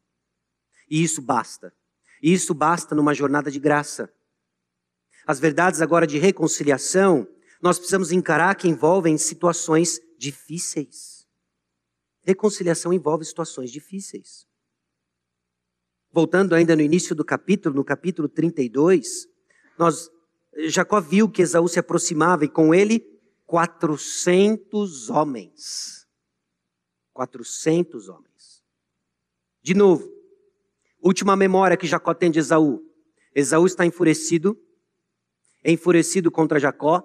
[0.89, 1.71] E isso basta.
[2.19, 4.11] E isso basta numa jornada de graça.
[5.27, 7.27] As verdades agora de reconciliação,
[7.61, 11.27] nós precisamos encarar que envolvem situações difíceis.
[12.23, 14.47] Reconciliação envolve situações difíceis.
[16.11, 19.34] Voltando ainda no início do capítulo, no capítulo 32,
[19.77, 20.09] nós,
[20.67, 23.05] Jacó viu que Esaú se aproximava e com ele
[23.45, 26.07] 400 homens.
[27.13, 28.63] 400 homens.
[29.61, 30.15] De novo,
[31.05, 32.83] Última memória que Jacó tem de Esaú.
[33.35, 34.59] Esaú está enfurecido,
[35.63, 37.03] enfurecido contra Jacó,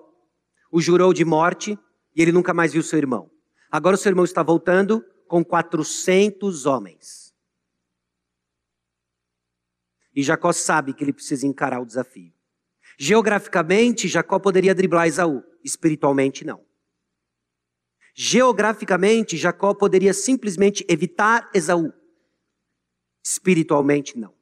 [0.72, 1.78] o jurou de morte
[2.16, 3.30] e ele nunca mais viu seu irmão.
[3.70, 7.34] Agora o seu irmão está voltando com 400 homens.
[10.16, 12.32] E Jacó sabe que ele precisa encarar o desafio.
[13.02, 16.62] Geograficamente, Jacó poderia driblar Esaú, espiritualmente não.
[18.14, 21.94] Geograficamente, Jacó poderia simplesmente evitar Esaú.
[23.24, 24.34] Espiritualmente, não.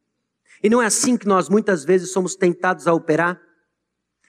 [0.60, 3.40] E não é assim que nós muitas vezes somos tentados a operar?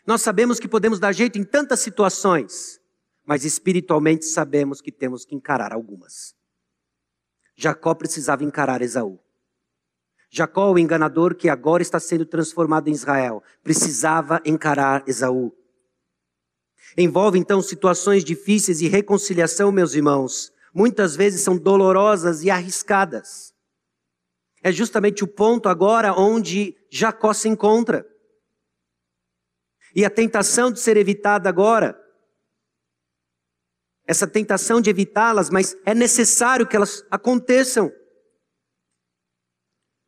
[0.05, 2.79] Nós sabemos que podemos dar jeito em tantas situações,
[3.25, 6.35] mas espiritualmente sabemos que temos que encarar algumas.
[7.55, 9.19] Jacó precisava encarar Esaú.
[10.29, 15.51] Jacó, o enganador que agora está sendo transformado em Israel, precisava encarar Esaú.
[16.97, 23.53] Envolve então situações difíceis e reconciliação, meus irmãos, muitas vezes são dolorosas e arriscadas.
[24.61, 28.05] É justamente o ponto agora onde Jacó se encontra.
[29.95, 31.99] E a tentação de ser evitada agora,
[34.05, 37.91] essa tentação de evitá-las, mas é necessário que elas aconteçam.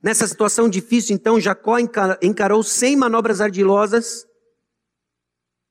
[0.03, 1.77] Nessa situação difícil, então, Jacó
[2.21, 4.25] encarou sem manobras ardilosas,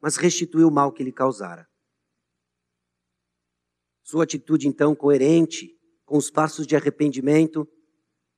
[0.01, 1.69] mas restituiu o mal que lhe causara.
[4.05, 7.69] Sua atitude, então, coerente com os passos de arrependimento,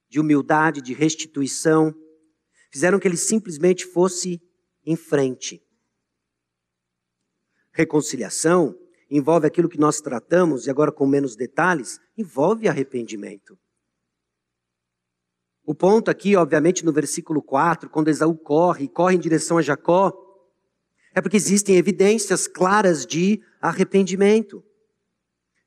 [0.08, 1.94] de humildade, de restituição,
[2.70, 4.42] fizeram que ele simplesmente fosse
[4.84, 5.62] em frente.
[7.70, 8.78] Reconciliação
[9.10, 13.58] envolve aquilo que nós tratamos, e agora com menos detalhes, envolve arrependimento.
[15.64, 20.12] O ponto aqui, obviamente, no versículo 4, quando Esaú corre, corre em direção a Jacó,
[21.14, 24.64] é porque existem evidências claras de arrependimento.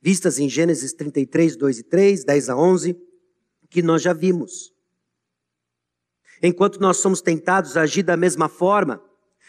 [0.02, 2.98] Vistas em Gênesis 33, 2 e 3, 10 a 11,
[3.70, 4.74] que nós já vimos.
[6.44, 9.02] Enquanto nós somos tentados a agir da mesma forma,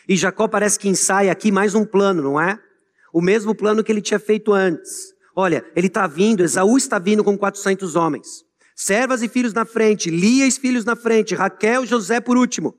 [0.09, 2.59] e Jacó parece que ensaia aqui mais um plano, não é?
[3.12, 5.12] O mesmo plano que ele tinha feito antes.
[5.34, 8.45] Olha, ele está vindo, Esaú está vindo com 400 homens.
[8.79, 12.79] Servas e filhos na frente, Lia e filhos na frente, Raquel e José por último.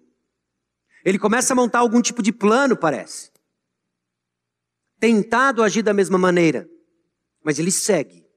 [1.04, 3.32] Ele começa a montar algum tipo de plano, parece.
[5.00, 6.70] Tentado agir da mesma maneira.
[7.44, 8.28] Mas ele segue.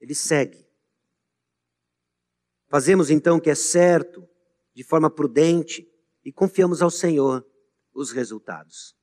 [0.00, 0.66] Ele segue.
[2.68, 4.26] Fazemos então o que é certo,
[4.74, 5.86] de forma prudente,
[6.24, 7.46] e confiamos ao Senhor.
[7.92, 8.96] os resultados.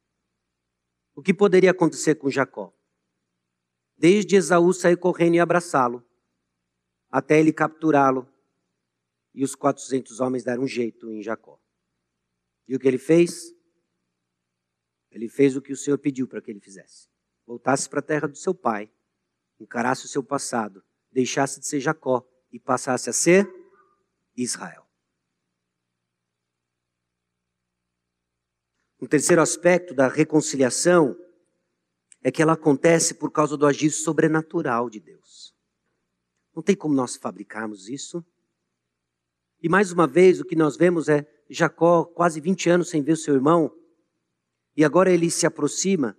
[1.13, 2.73] O que poderia acontecer com Jacó?
[3.97, 6.03] Desde Esaú sair correndo e abraçá-lo,
[7.15, 8.29] até ele capturá-lo,
[9.33, 11.57] e os 400 homens deram um jeito em Jacó.
[12.67, 13.55] E o que ele fez?
[15.09, 17.07] Ele fez o que o Senhor pediu para que ele fizesse.
[17.47, 18.91] Voltasse para a terra do seu pai,
[19.57, 23.49] encarasse o seu passado, deixasse de ser Jacó e passasse a ser
[24.35, 24.85] Israel.
[29.01, 31.17] Um terceiro aspecto da reconciliação
[32.21, 35.44] é que ela acontece por causa do agir sobrenatural de Deus.
[36.55, 38.23] Não tem como nós fabricarmos isso.
[39.61, 43.13] E mais uma vez, o que nós vemos é Jacó, quase 20 anos sem ver
[43.13, 43.75] o seu irmão,
[44.75, 46.17] e agora ele se aproxima,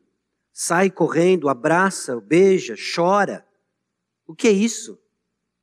[0.53, 3.47] sai correndo, abraça, beija, chora.
[4.27, 4.99] O que é isso?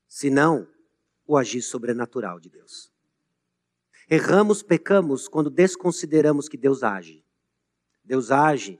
[0.07, 0.67] Senão
[1.25, 2.91] o agir sobrenatural de Deus.
[4.09, 7.23] Erramos, pecamos quando desconsideramos que Deus age.
[8.03, 8.79] Deus age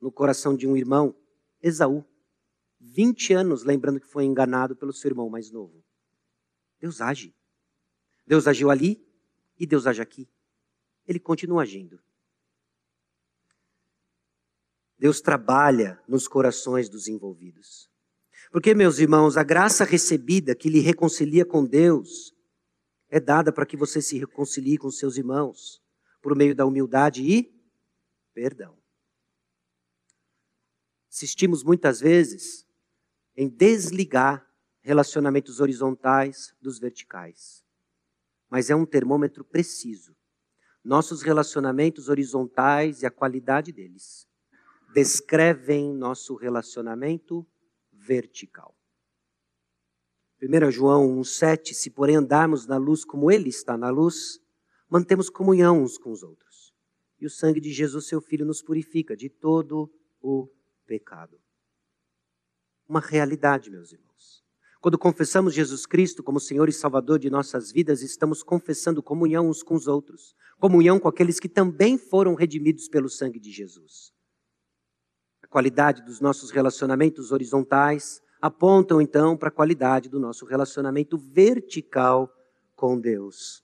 [0.00, 1.14] no coração de um irmão,
[1.62, 2.04] Esaú,
[2.80, 5.84] 20 anos lembrando que foi enganado pelo seu irmão mais novo.
[6.78, 7.34] Deus age.
[8.26, 9.04] Deus agiu ali
[9.58, 10.28] e Deus age aqui.
[11.06, 12.00] Ele continua agindo.
[14.98, 17.90] Deus trabalha nos corações dos envolvidos.
[18.50, 22.34] Porque, meus irmãos, a graça recebida que lhe reconcilia com Deus
[23.08, 25.82] é dada para que você se reconcilie com seus irmãos
[26.22, 27.52] por meio da humildade e
[28.32, 28.78] perdão.
[31.10, 32.66] Insistimos muitas vezes
[33.36, 34.46] em desligar
[34.80, 37.64] relacionamentos horizontais dos verticais.
[38.48, 40.16] Mas é um termômetro preciso.
[40.82, 44.26] Nossos relacionamentos horizontais e a qualidade deles
[44.92, 47.46] descrevem nosso relacionamento
[47.92, 48.74] vertical.
[50.42, 54.40] 1 João 1,7: Se porém andarmos na luz como Ele está na luz,
[54.88, 56.74] mantemos comunhão uns com os outros.
[57.20, 60.48] E o sangue de Jesus, seu Filho, nos purifica de todo o
[60.86, 61.38] pecado.
[62.90, 64.42] Uma realidade, meus irmãos.
[64.80, 69.62] Quando confessamos Jesus Cristo como Senhor e Salvador de nossas vidas, estamos confessando comunhão uns
[69.62, 74.12] com os outros, comunhão com aqueles que também foram redimidos pelo sangue de Jesus.
[75.40, 82.28] A qualidade dos nossos relacionamentos horizontais, apontam então para a qualidade do nosso relacionamento vertical
[82.74, 83.62] com Deus.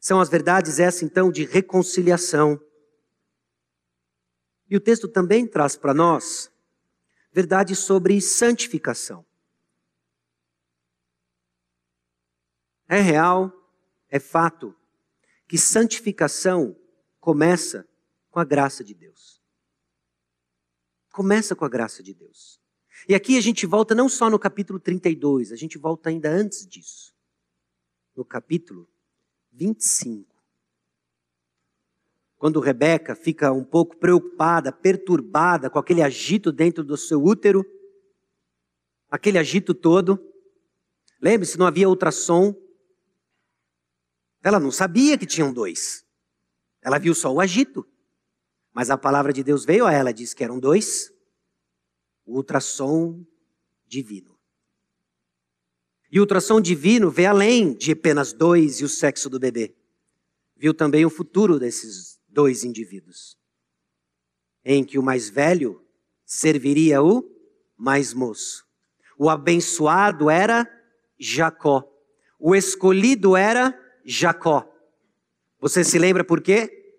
[0.00, 2.60] São as verdades essa então de reconciliação.
[4.68, 6.50] E o texto também traz para nós
[7.38, 9.24] verdades sobre santificação.
[12.88, 13.52] É real,
[14.08, 14.74] é fato,
[15.46, 16.76] que santificação
[17.20, 17.86] começa
[18.28, 19.40] com a graça de Deus.
[21.12, 22.60] Começa com a graça de Deus.
[23.08, 26.66] E aqui a gente volta não só no capítulo 32, a gente volta ainda antes
[26.66, 27.14] disso.
[28.16, 28.90] No capítulo
[29.52, 30.37] 25.
[32.38, 37.66] Quando Rebeca fica um pouco preocupada, perturbada com aquele agito dentro do seu útero,
[39.10, 40.24] aquele agito todo.
[41.20, 42.54] Lembre-se, não havia ultrassom.
[44.40, 46.06] Ela não sabia que tinham dois.
[46.80, 47.84] Ela viu só o agito.
[48.72, 51.12] Mas a palavra de Deus veio a ela, disse que eram dois
[52.24, 53.24] o ultrassom
[53.86, 54.38] divino.
[56.12, 59.74] E o ultrassom divino vê além de apenas dois e o sexo do bebê.
[60.54, 63.36] Viu também o futuro desses dois indivíduos,
[64.64, 65.84] em que o mais velho
[66.24, 67.28] serviria o
[67.76, 68.64] mais moço.
[69.18, 70.64] O abençoado era
[71.18, 71.84] Jacó.
[72.38, 74.64] O escolhido era Jacó.
[75.58, 76.94] Você se lembra por quê?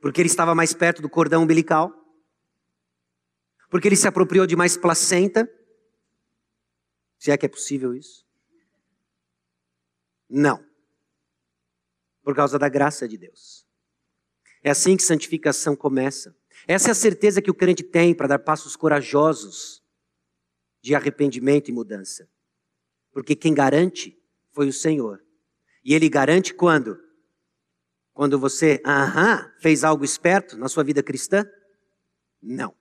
[0.00, 2.02] Porque ele estava mais perto do cordão umbilical
[3.72, 5.50] porque ele se apropriou de mais placenta.
[7.18, 8.26] Se é que é possível isso?
[10.28, 10.62] Não.
[12.22, 13.61] Por causa da graça de Deus.
[14.62, 16.36] É assim que santificação começa.
[16.66, 19.82] Essa é a certeza que o crente tem para dar passos corajosos
[20.80, 22.28] de arrependimento e mudança.
[23.12, 24.16] Porque quem garante
[24.52, 25.22] foi o Senhor.
[25.84, 26.98] E Ele garante quando?
[28.12, 31.44] Quando você, aham, fez algo esperto na sua vida cristã?
[32.40, 32.74] Não.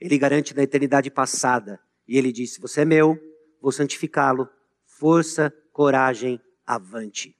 [0.00, 1.80] Ele garante na eternidade passada.
[2.06, 3.18] E ele disse: Você é meu,
[3.60, 4.48] vou santificá-lo.
[4.84, 7.36] Força, coragem, avante.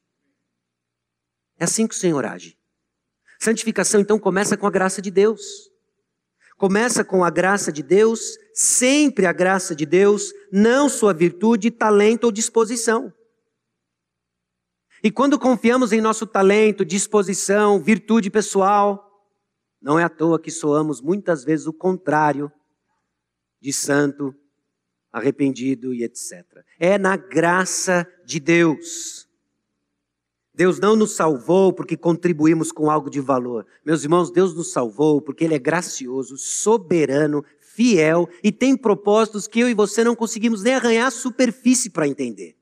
[1.59, 2.57] É assim que o Senhor age.
[3.39, 5.71] Santificação então começa com a graça de Deus.
[6.57, 12.25] Começa com a graça de Deus, sempre a graça de Deus, não sua virtude, talento
[12.25, 13.13] ou disposição.
[15.03, 19.07] E quando confiamos em nosso talento, disposição, virtude pessoal,
[19.81, 22.51] não é à toa que soamos muitas vezes o contrário
[23.61, 24.35] de santo,
[25.13, 26.45] arrependido e etc.
[26.79, 29.26] É na graça de Deus.
[30.57, 33.67] Deus não nos salvou porque contribuímos com algo de valor.
[33.85, 39.61] Meus irmãos, Deus nos salvou porque Ele é gracioso, soberano, fiel e tem propósitos que
[39.61, 42.57] eu e você não conseguimos nem arranhar a superfície para entender.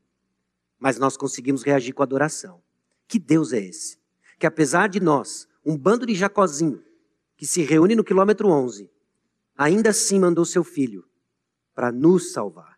[0.77, 2.61] Mas nós conseguimos reagir com adoração.
[3.07, 3.97] Que Deus é esse?
[4.41, 6.83] Que apesar de nós, um bando de Jacozinho,
[7.37, 8.91] que se reúne no quilômetro 11,
[9.57, 11.05] ainda assim mandou seu filho
[11.73, 12.77] para nos salvar.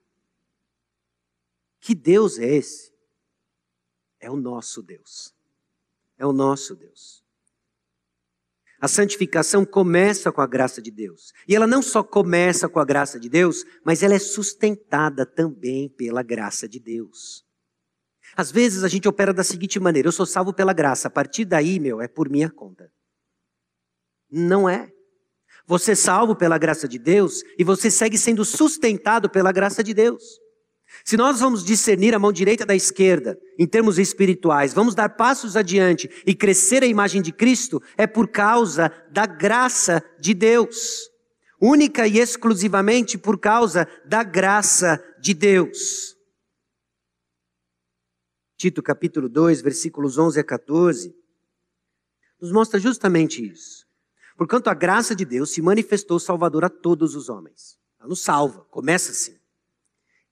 [1.80, 2.95] Que Deus é esse?
[4.26, 5.32] É o nosso Deus.
[6.18, 7.22] É o nosso Deus.
[8.80, 11.32] A santificação começa com a graça de Deus.
[11.46, 15.88] E ela não só começa com a graça de Deus, mas ela é sustentada também
[15.88, 17.46] pela graça de Deus.
[18.36, 21.44] Às vezes a gente opera da seguinte maneira: eu sou salvo pela graça, a partir
[21.44, 22.92] daí, meu, é por minha conta.
[24.28, 24.92] Não é.
[25.68, 29.94] Você é salvo pela graça de Deus e você segue sendo sustentado pela graça de
[29.94, 30.40] Deus.
[31.04, 35.56] Se nós vamos discernir a mão direita da esquerda, em termos espirituais, vamos dar passos
[35.56, 41.10] adiante e crescer a imagem de Cristo, é por causa da graça de Deus.
[41.60, 46.16] Única e exclusivamente por causa da graça de Deus.
[48.56, 51.14] Tito capítulo 2, versículos 11 a 14,
[52.40, 53.86] nos mostra justamente isso.
[54.36, 57.78] Porquanto a graça de Deus se manifestou salvador a todos os homens.
[57.98, 59.36] Ela nos salva, começa assim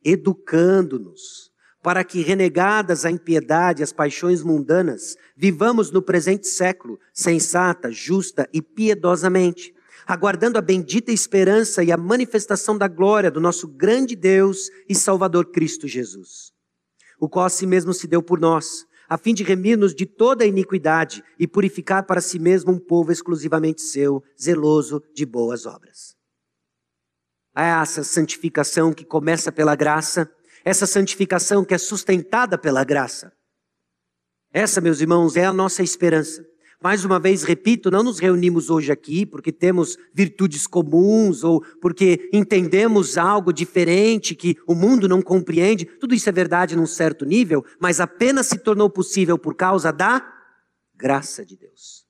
[0.05, 1.51] educando-nos,
[1.83, 8.49] para que, renegadas a impiedade e as paixões mundanas, vivamos no presente século sensata, justa
[8.53, 9.75] e piedosamente,
[10.07, 15.51] aguardando a bendita esperança e a manifestação da glória do nosso grande Deus e Salvador
[15.51, 16.53] Cristo Jesus,
[17.21, 20.45] o qual a si mesmo se deu por nós, a fim de remir-nos de toda
[20.45, 26.15] a iniquidade e purificar para si mesmo um povo exclusivamente seu, zeloso de boas obras
[27.55, 30.31] a essa santificação que começa pela graça,
[30.65, 33.33] essa santificação que é sustentada pela graça.
[34.53, 36.45] Essa, meus irmãos, é a nossa esperança.
[36.83, 42.29] Mais uma vez, repito, não nos reunimos hoje aqui porque temos virtudes comuns ou porque
[42.33, 45.87] entendemos algo diferente que o mundo não compreende.
[45.87, 50.31] Tudo isso é verdade num certo nível, mas apenas se tornou possível por causa da
[50.95, 52.05] graça de Deus.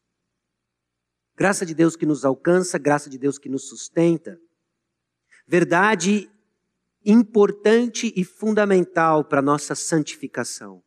[1.36, 4.38] Graça de Deus que nos alcança, graça de Deus que nos sustenta
[5.46, 6.30] verdade
[7.04, 10.82] importante e fundamental para a nossa santificação.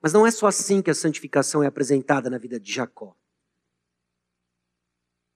[0.00, 3.16] Mas não é só assim que a santificação é apresentada na vida de Jacó.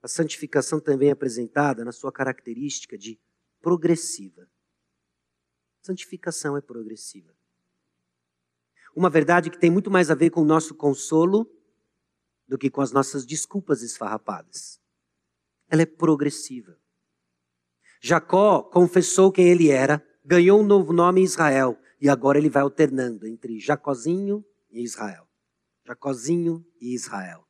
[0.02, 3.18] A santificação também é apresentada na sua característica de
[3.60, 4.48] progressiva.
[5.82, 7.34] Santificação é progressiva.
[8.94, 11.50] Uma verdade que tem muito mais a ver com o nosso consolo
[12.46, 14.80] do que com as nossas desculpas esfarrapadas.
[15.68, 16.77] Ela é progressiva.
[18.00, 22.62] Jacó confessou quem ele era, ganhou um novo nome em Israel, e agora ele vai
[22.62, 25.26] alternando entre Jacozinho e Israel.
[25.86, 27.44] Jacozinho e Israel.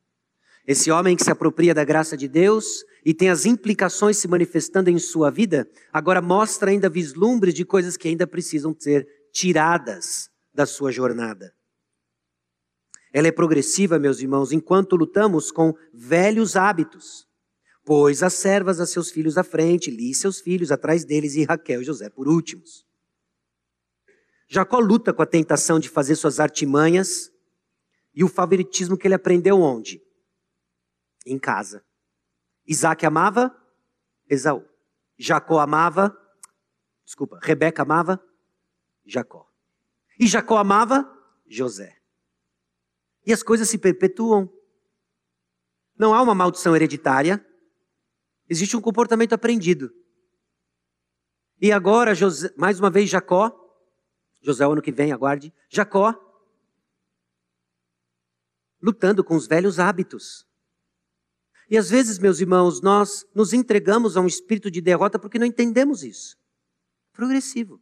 [0.65, 4.89] Esse homem que se apropria da graça de Deus e tem as implicações se manifestando
[4.89, 10.65] em sua vida, agora mostra ainda vislumbres de coisas que ainda precisam ser tiradas da
[10.65, 11.53] sua jornada.
[13.11, 17.28] Ela é progressiva, meus irmãos, enquanto lutamos com velhos hábitos
[17.89, 21.81] Pôs as servas a seus filhos à frente, Li seus filhos atrás deles e Raquel
[21.81, 22.85] e José por últimos.
[24.47, 27.31] Jacó luta com a tentação de fazer suas artimanhas
[28.13, 29.99] e o favoritismo que ele aprendeu onde?
[31.25, 31.83] Em casa.
[32.67, 33.59] Isaac amava
[34.29, 34.63] Esaú.
[35.17, 36.15] Jacó amava,
[37.03, 38.23] desculpa, Rebeca amava
[39.03, 39.49] Jacó.
[40.19, 41.11] E Jacó amava
[41.47, 41.97] José.
[43.25, 44.47] E as coisas se perpetuam.
[45.97, 47.43] Não há uma maldição hereditária,
[48.49, 49.93] Existe um comportamento aprendido.
[51.61, 53.53] E agora, José, mais uma vez, Jacó,
[54.41, 56.15] José, o ano que vem, aguarde, Jacó,
[58.81, 60.47] lutando com os velhos hábitos.
[61.69, 65.45] E às vezes, meus irmãos, nós nos entregamos a um espírito de derrota porque não
[65.45, 66.35] entendemos isso.
[67.13, 67.79] Progressivo.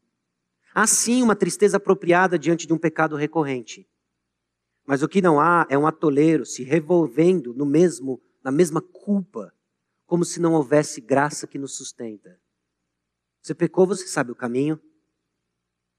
[0.74, 3.88] Há sim uma tristeza apropriada diante de um pecado recorrente.
[4.86, 9.53] Mas o que não há é um atoleiro se revolvendo no mesmo, na mesma culpa
[10.08, 12.39] como se não houvesse graça que nos sustenta.
[13.41, 14.82] Você pecou, você sabe o caminho.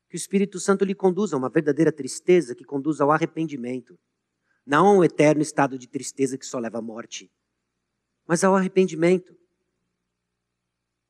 [0.08, 3.98] Que o Espírito Santo lhe conduza a uma verdadeira tristeza que conduz ao arrependimento.
[4.66, 7.30] Não a um eterno estado de tristeza que só leva à morte,
[8.26, 9.36] mas ao arrependimento.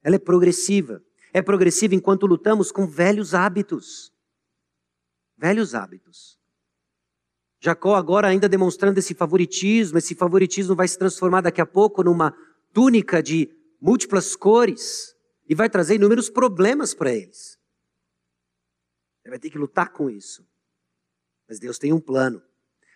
[0.03, 1.03] Ela é progressiva.
[1.33, 4.13] É progressiva enquanto lutamos com velhos hábitos.
[5.37, 6.39] Velhos hábitos.
[7.61, 12.35] Jacó agora ainda demonstrando esse favoritismo, esse favoritismo vai se transformar daqui a pouco numa
[12.79, 13.51] túnica de
[13.81, 15.17] múltiplas cores
[15.49, 17.59] e vai trazer inúmeros problemas para eles.
[19.25, 20.47] Ele vai ter que lutar com isso.
[21.49, 22.41] Mas Deus tem um plano.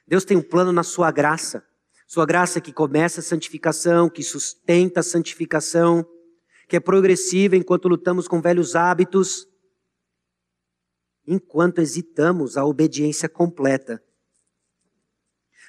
[0.06, 1.66] Deus tem um plano na sua graça.
[2.06, 6.08] Sua graça que começa a santificação, que sustenta a santificação,
[6.68, 9.48] que é progressiva enquanto lutamos com velhos hábitos,
[11.26, 14.00] enquanto hesitamos a obediência completa.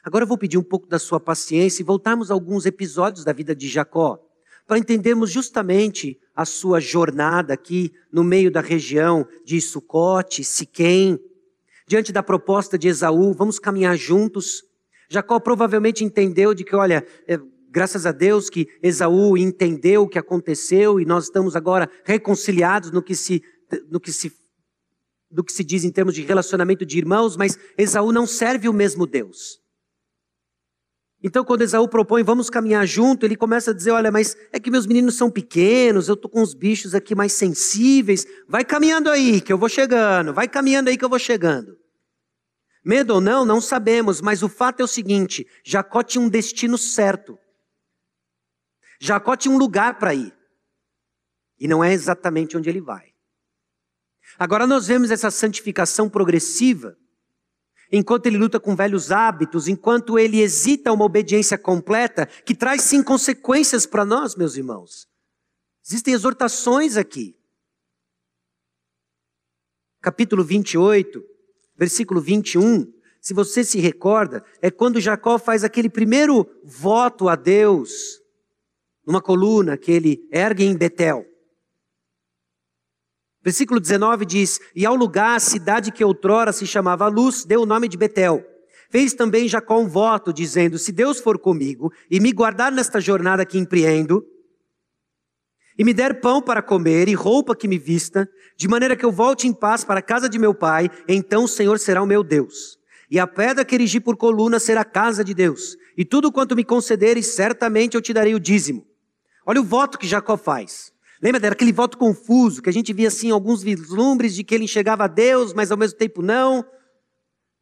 [0.04, 3.32] Agora eu vou pedir um pouco da sua paciência e voltarmos a alguns episódios da
[3.32, 4.20] vida de Jacó,
[4.68, 11.18] para entendermos justamente a sua jornada aqui no meio da região de Sucote, Siquém,
[11.88, 14.64] diante da proposta de Esaú, vamos caminhar juntos.
[15.10, 17.40] Jacó provavelmente entendeu de que, olha, é,
[17.70, 23.02] graças a Deus que Esaú entendeu o que aconteceu e nós estamos agora reconciliados no
[23.02, 23.42] que se,
[23.90, 24.34] no que se,
[25.32, 28.74] do que se diz em termos de relacionamento de irmãos, mas Esaú não serve o
[28.74, 29.63] mesmo Deus.
[31.26, 34.70] Então, quando Esaú propõe, vamos caminhar junto, ele começa a dizer: Olha, mas é que
[34.70, 38.26] meus meninos são pequenos, eu estou com os bichos aqui mais sensíveis.
[38.46, 40.34] Vai caminhando aí, que eu vou chegando.
[40.34, 41.78] Vai caminhando aí, que eu vou chegando.
[42.84, 46.78] Medo ou não, não sabemos, mas o fato é o seguinte: Jacó tinha um destino
[46.78, 47.40] certo.
[49.00, 50.36] Jacó tinha um lugar para ir.
[51.58, 53.14] E não é exatamente onde ele vai.
[54.38, 56.98] Agora nós vemos essa santificação progressiva
[57.96, 63.04] enquanto ele luta com velhos hábitos, enquanto ele hesita uma obediência completa, que traz sim
[63.04, 65.08] consequências para nós, meus irmãos.
[65.86, 67.38] Existem exortações aqui.
[70.02, 71.24] Capítulo 28,
[71.78, 72.92] versículo 21,
[73.22, 78.20] se você se recorda, é quando Jacó faz aquele primeiro voto a Deus,
[79.06, 81.24] numa coluna que ele ergue em Betel.
[83.44, 87.66] Versículo 19 diz: E ao lugar, a cidade que outrora se chamava Luz, deu o
[87.66, 88.44] nome de Betel.
[88.90, 93.46] Fez também Jacó um voto, dizendo: Se Deus for comigo e me guardar nesta jornada
[93.46, 94.26] que empreendo,
[95.78, 99.12] e me der pão para comer e roupa que me vista, de maneira que eu
[99.12, 102.24] volte em paz para a casa de meu pai, então o Senhor será o meu
[102.24, 102.78] Deus.
[103.10, 105.76] E a pedra que erigi por coluna será a casa de Deus.
[105.98, 108.86] E tudo quanto me concederes, certamente eu te darei o dízimo.
[109.46, 110.93] Olha o voto que Jacó faz.
[111.24, 115.06] Lembra daquele voto confuso, que a gente via assim alguns vislumbres de que ele enxergava
[115.06, 116.66] a Deus, mas ao mesmo tempo não.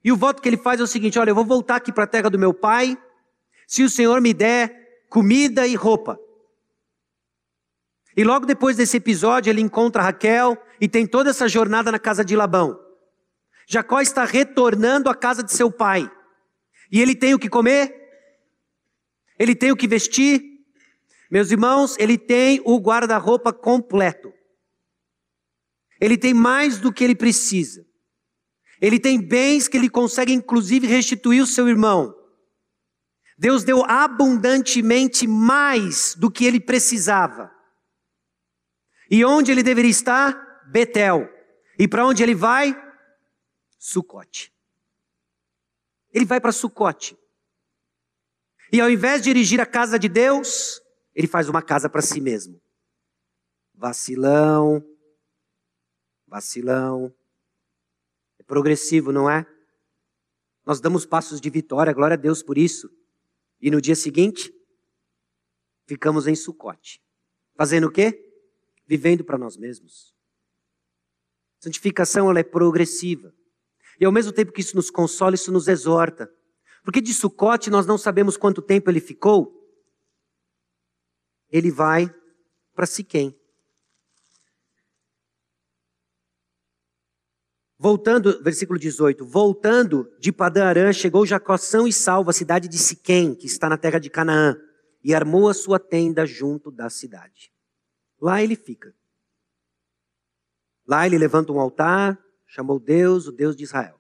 [0.04, 2.06] E o voto que ele faz é o seguinte: olha, eu vou voltar aqui para
[2.06, 2.98] a terra do meu pai,
[3.68, 6.20] se o Senhor me der comida e roupa.
[8.18, 12.26] E logo depois desse episódio, ele encontra Raquel e tem toda essa jornada na casa
[12.26, 12.80] de Labão.
[13.68, 16.12] Jacó está retornando à casa de seu pai.
[16.92, 17.96] E ele tem o que comer,
[19.38, 20.51] ele tem o que vestir,
[21.32, 24.34] meus irmãos, ele tem o guarda-roupa completo.
[26.02, 27.88] Ele tem mais do que ele precisa.
[28.82, 32.14] Ele tem bens que ele consegue, inclusive, restituir o seu irmão.
[33.38, 37.50] Deus deu abundantemente mais do que ele precisava.
[39.10, 40.34] E onde ele deveria estar?
[40.68, 41.30] Betel.
[41.80, 42.76] E para onde ele vai?
[43.80, 44.54] Sucote.
[46.12, 47.18] Ele vai para Sucote.
[48.74, 50.82] E ao invés de dirigir a casa de Deus,
[51.14, 52.62] ele faz uma casa para si mesmo.
[53.74, 54.84] Vacilão,
[56.28, 57.14] vacilão.
[58.40, 59.46] É progressivo, não é?
[60.66, 62.90] Nós damos passos de vitória, glória a Deus por isso.
[63.60, 64.54] E no dia seguinte,
[65.86, 67.02] ficamos em Sucote.
[67.56, 68.18] Fazendo o quê?
[68.88, 70.16] Vivendo para nós mesmos.
[71.60, 73.34] Santificação ela é progressiva.
[74.00, 76.32] E ao mesmo tempo que isso nos consola, isso nos exorta.
[76.84, 79.61] Porque de Sucote nós não sabemos quanto tempo ele ficou,
[81.52, 82.14] ele vai
[82.74, 83.38] para Siquém.
[87.78, 92.78] Voltando, versículo 18, voltando de Padã Arã, chegou Jacó são e salvo à cidade de
[92.78, 94.56] Siquém, que está na terra de Canaã,
[95.04, 97.52] e armou a sua tenda junto da cidade.
[98.20, 98.94] Lá ele fica.
[100.88, 104.00] Lá ele levanta um altar, chamou Deus, o Deus de Israel.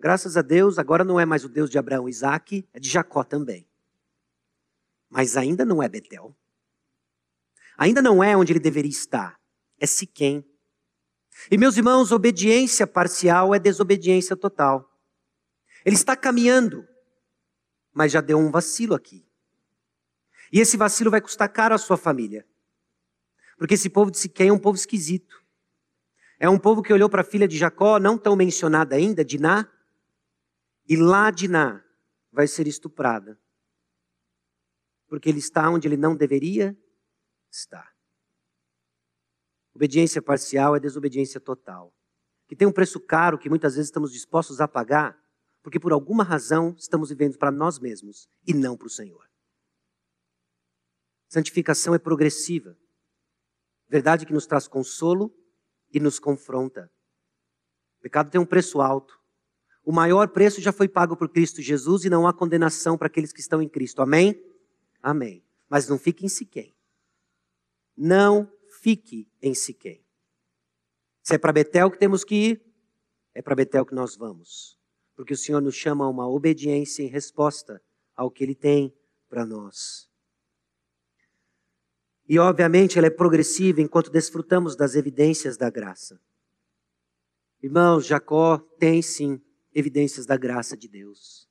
[0.00, 2.88] Graças a Deus, agora não é mais o Deus de Abraão e Isaac, é de
[2.88, 3.68] Jacó também.
[5.10, 6.34] Mas ainda não é Betel.
[7.78, 9.40] Ainda não é onde ele deveria estar,
[9.78, 10.44] é Siquém.
[11.48, 14.92] E meus irmãos, obediência parcial é desobediência total.
[15.84, 16.84] Ele está caminhando,
[17.94, 19.24] mas já deu um vacilo aqui.
[20.52, 22.44] E esse vacilo vai custar caro à sua família.
[23.56, 25.40] Porque esse povo de Siquém é um povo esquisito.
[26.40, 29.70] É um povo que olhou para a filha de Jacó, não tão mencionada ainda, Diná,
[30.88, 31.84] e lá Diná
[32.32, 33.38] vai ser estuprada.
[35.06, 36.76] Porque ele está onde ele não deveria
[37.50, 37.92] está.
[39.74, 41.94] Obediência parcial é desobediência total,
[42.48, 45.16] que tem um preço caro que muitas vezes estamos dispostos a pagar,
[45.62, 49.28] porque por alguma razão estamos vivendo para nós mesmos e não para o Senhor.
[51.28, 52.76] Santificação é progressiva.
[53.88, 55.34] Verdade que nos traz consolo
[55.92, 56.90] e nos confronta.
[57.98, 59.18] O pecado tem um preço alto.
[59.84, 63.32] O maior preço já foi pago por Cristo Jesus e não há condenação para aqueles
[63.32, 64.02] que estão em Cristo.
[64.02, 64.42] Amém?
[65.02, 65.44] Amém.
[65.68, 66.77] Mas não fique em Siquém.
[68.00, 68.48] Não
[68.80, 70.06] fique em Siquém.
[71.20, 72.64] Se é para Betel que temos que ir,
[73.34, 74.78] é para Betel que nós vamos.
[75.16, 77.82] Porque o Senhor nos chama a uma obediência em resposta
[78.14, 78.96] ao que Ele tem
[79.28, 80.08] para nós.
[82.28, 86.20] E, obviamente, ela é progressiva enquanto desfrutamos das evidências da graça.
[87.60, 89.40] Irmãos, Jacó tem sim
[89.74, 91.48] evidências da graça de Deus.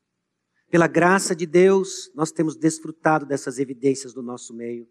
[0.70, 4.88] Pela graça de Deus, nós temos desfrutado dessas evidências do nosso meio.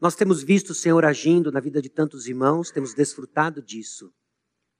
[0.00, 4.12] Nós temos visto o Senhor agindo na vida de tantos irmãos, temos desfrutado disso.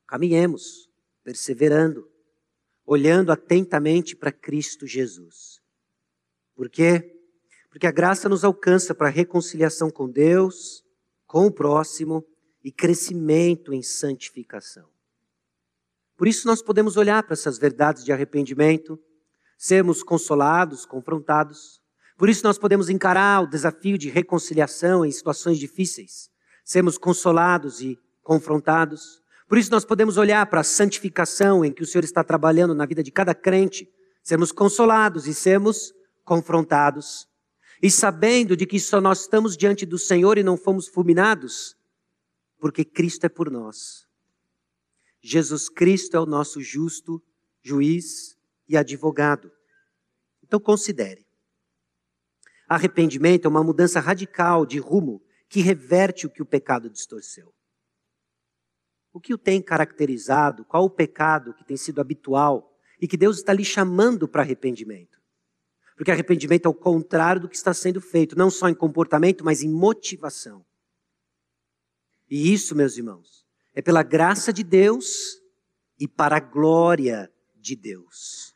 [0.07, 0.89] Caminhemos,
[1.25, 2.09] perseverando,
[2.87, 5.61] olhando atentamente para Cristo Jesus.
[6.55, 7.15] Por quê?
[7.69, 10.85] Porque a graça nos alcança para reconciliação com Deus,
[11.27, 12.25] com o próximo
[12.65, 14.89] e crescimento em santificação.
[16.17, 18.99] Por isso nós podemos olhar para essas verdades de arrependimento,
[19.57, 21.78] sermos consolados, confrontados.
[22.19, 26.29] Por isso nós podemos encarar o desafio de reconciliação em situações difíceis,
[26.65, 29.23] sermos consolados e confrontados.
[29.47, 32.85] Por isso nós podemos olhar para a santificação em que o Senhor está trabalhando na
[32.85, 33.89] vida de cada crente,
[34.21, 35.95] sermos consolados e sermos
[36.25, 37.29] confrontados.
[37.81, 41.77] E sabendo de que só nós estamos diante do Senhor e não fomos fulminados,
[42.59, 44.09] porque Cristo é por nós.
[45.23, 47.23] Jesus Cristo é o nosso justo
[47.63, 48.37] juiz
[48.69, 49.53] e advogado.
[50.43, 51.28] Então considere.
[52.69, 57.55] Arrependimento é uma mudança radical de rumo que reverte o que o pecado distorceu.
[59.13, 60.65] O que o tem caracterizado?
[60.67, 65.19] Qual o pecado que tem sido habitual e que Deus está lhe chamando para arrependimento?
[65.97, 69.63] Porque arrependimento é o contrário do que está sendo feito, não só em comportamento, mas
[69.63, 70.65] em motivação.
[72.31, 75.41] E isso, meus irmãos, é pela graça de Deus
[75.99, 78.55] e para a glória de Deus.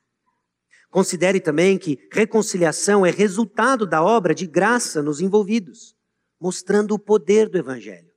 [0.92, 5.96] Considere também que reconciliação é resultado da obra de graça nos envolvidos,
[6.38, 8.12] mostrando o poder do Evangelho.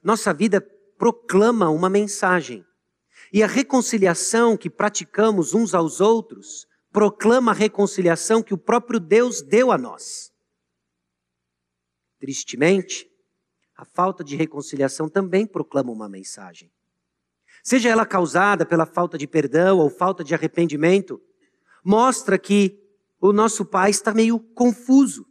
[0.00, 0.60] Nossa vida
[0.96, 2.64] proclama uma mensagem.
[3.32, 9.42] E a reconciliação que praticamos uns aos outros proclama a reconciliação que o próprio Deus
[9.42, 10.32] deu a nós.
[12.20, 13.10] Tristemente,
[13.76, 16.70] a falta de reconciliação também proclama uma mensagem.
[17.64, 21.20] Seja ela causada pela falta de perdão ou falta de arrependimento,
[21.84, 22.78] mostra que
[23.20, 25.26] o nosso pai está meio confuso.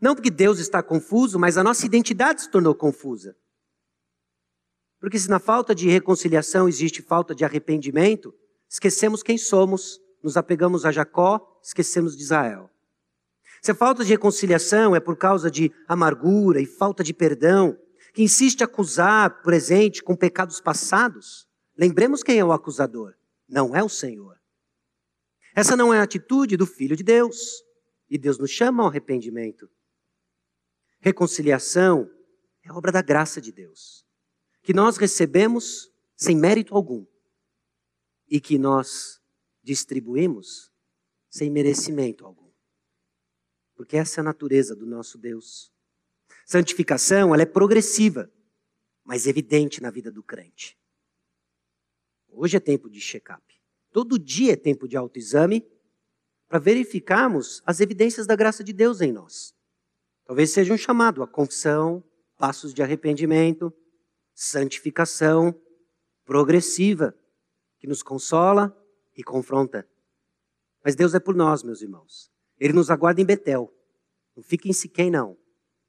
[0.00, 3.36] Não porque Deus está confuso, mas a nossa identidade se tornou confusa.
[5.00, 8.34] Porque se na falta de reconciliação existe falta de arrependimento,
[8.68, 12.70] esquecemos quem somos nos apegamos a Jacó, esquecemos de Israel.
[13.62, 17.76] Se a falta de reconciliação é por causa de amargura e falta de perdão,
[18.12, 23.14] que insiste a acusar presente com pecados passados, lembremos quem é o acusador.
[23.48, 24.37] Não é o Senhor.
[25.58, 27.64] Essa não é a atitude do Filho de Deus.
[28.08, 29.68] E Deus nos chama ao arrependimento.
[31.00, 32.08] Reconciliação
[32.62, 34.06] é obra da graça de Deus,
[34.62, 37.04] que nós recebemos sem mérito algum
[38.28, 39.20] e que nós
[39.60, 40.72] distribuímos
[41.28, 42.52] sem merecimento algum.
[43.74, 45.72] Porque essa é a natureza do nosso Deus.
[46.46, 48.32] Santificação, ela é progressiva,
[49.02, 50.78] mas evidente na vida do crente.
[52.28, 53.57] Hoje é tempo de check-up.
[53.90, 55.66] Todo dia é tempo de autoexame
[56.48, 59.54] para verificarmos as evidências da graça de Deus em nós.
[60.24, 62.02] Talvez seja um chamado a confissão,
[62.36, 63.72] passos de arrependimento,
[64.34, 65.58] santificação
[66.24, 67.14] progressiva,
[67.78, 68.76] que nos consola
[69.16, 69.88] e confronta.
[70.84, 72.30] Mas Deus é por nós, meus irmãos.
[72.58, 73.72] Ele nos aguarda em Betel.
[74.36, 75.36] Não fique em Siquém, não.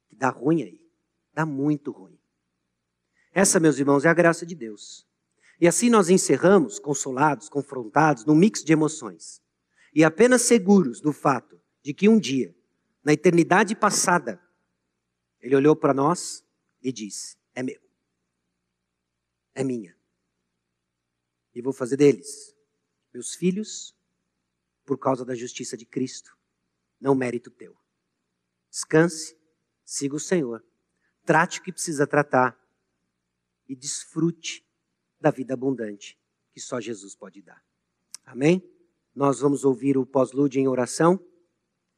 [0.08, 0.90] Que dá ruim aí.
[1.34, 2.18] Dá muito ruim.
[3.34, 5.06] Essa, meus irmãos, é a graça de Deus.
[5.60, 9.42] E assim nós encerramos, consolados, confrontados, num mix de emoções.
[9.94, 12.56] E apenas seguros do fato de que um dia,
[13.04, 14.42] na eternidade passada,
[15.42, 16.46] Ele olhou para nós
[16.82, 17.82] e disse: É meu.
[19.54, 19.98] É minha.
[21.54, 22.56] E vou fazer deles
[23.14, 23.96] meus filhos,
[24.86, 26.38] por causa da justiça de Cristo,
[27.00, 27.76] não mérito teu.
[28.70, 29.36] Descanse,
[29.84, 30.64] siga o Senhor,
[31.26, 32.58] trate o que precisa tratar
[33.68, 34.66] e desfrute
[35.20, 36.18] da vida abundante
[36.52, 37.64] que só Jesus pode dar.
[38.26, 38.62] Amém?
[39.16, 41.20] Nós vamos ouvir o pós-lude em oração.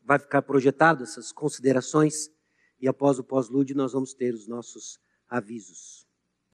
[0.02, 2.30] Vai ficar projetado essas considerações
[2.80, 6.08] e após o pós-lude nós vamos ter os nossos avisos.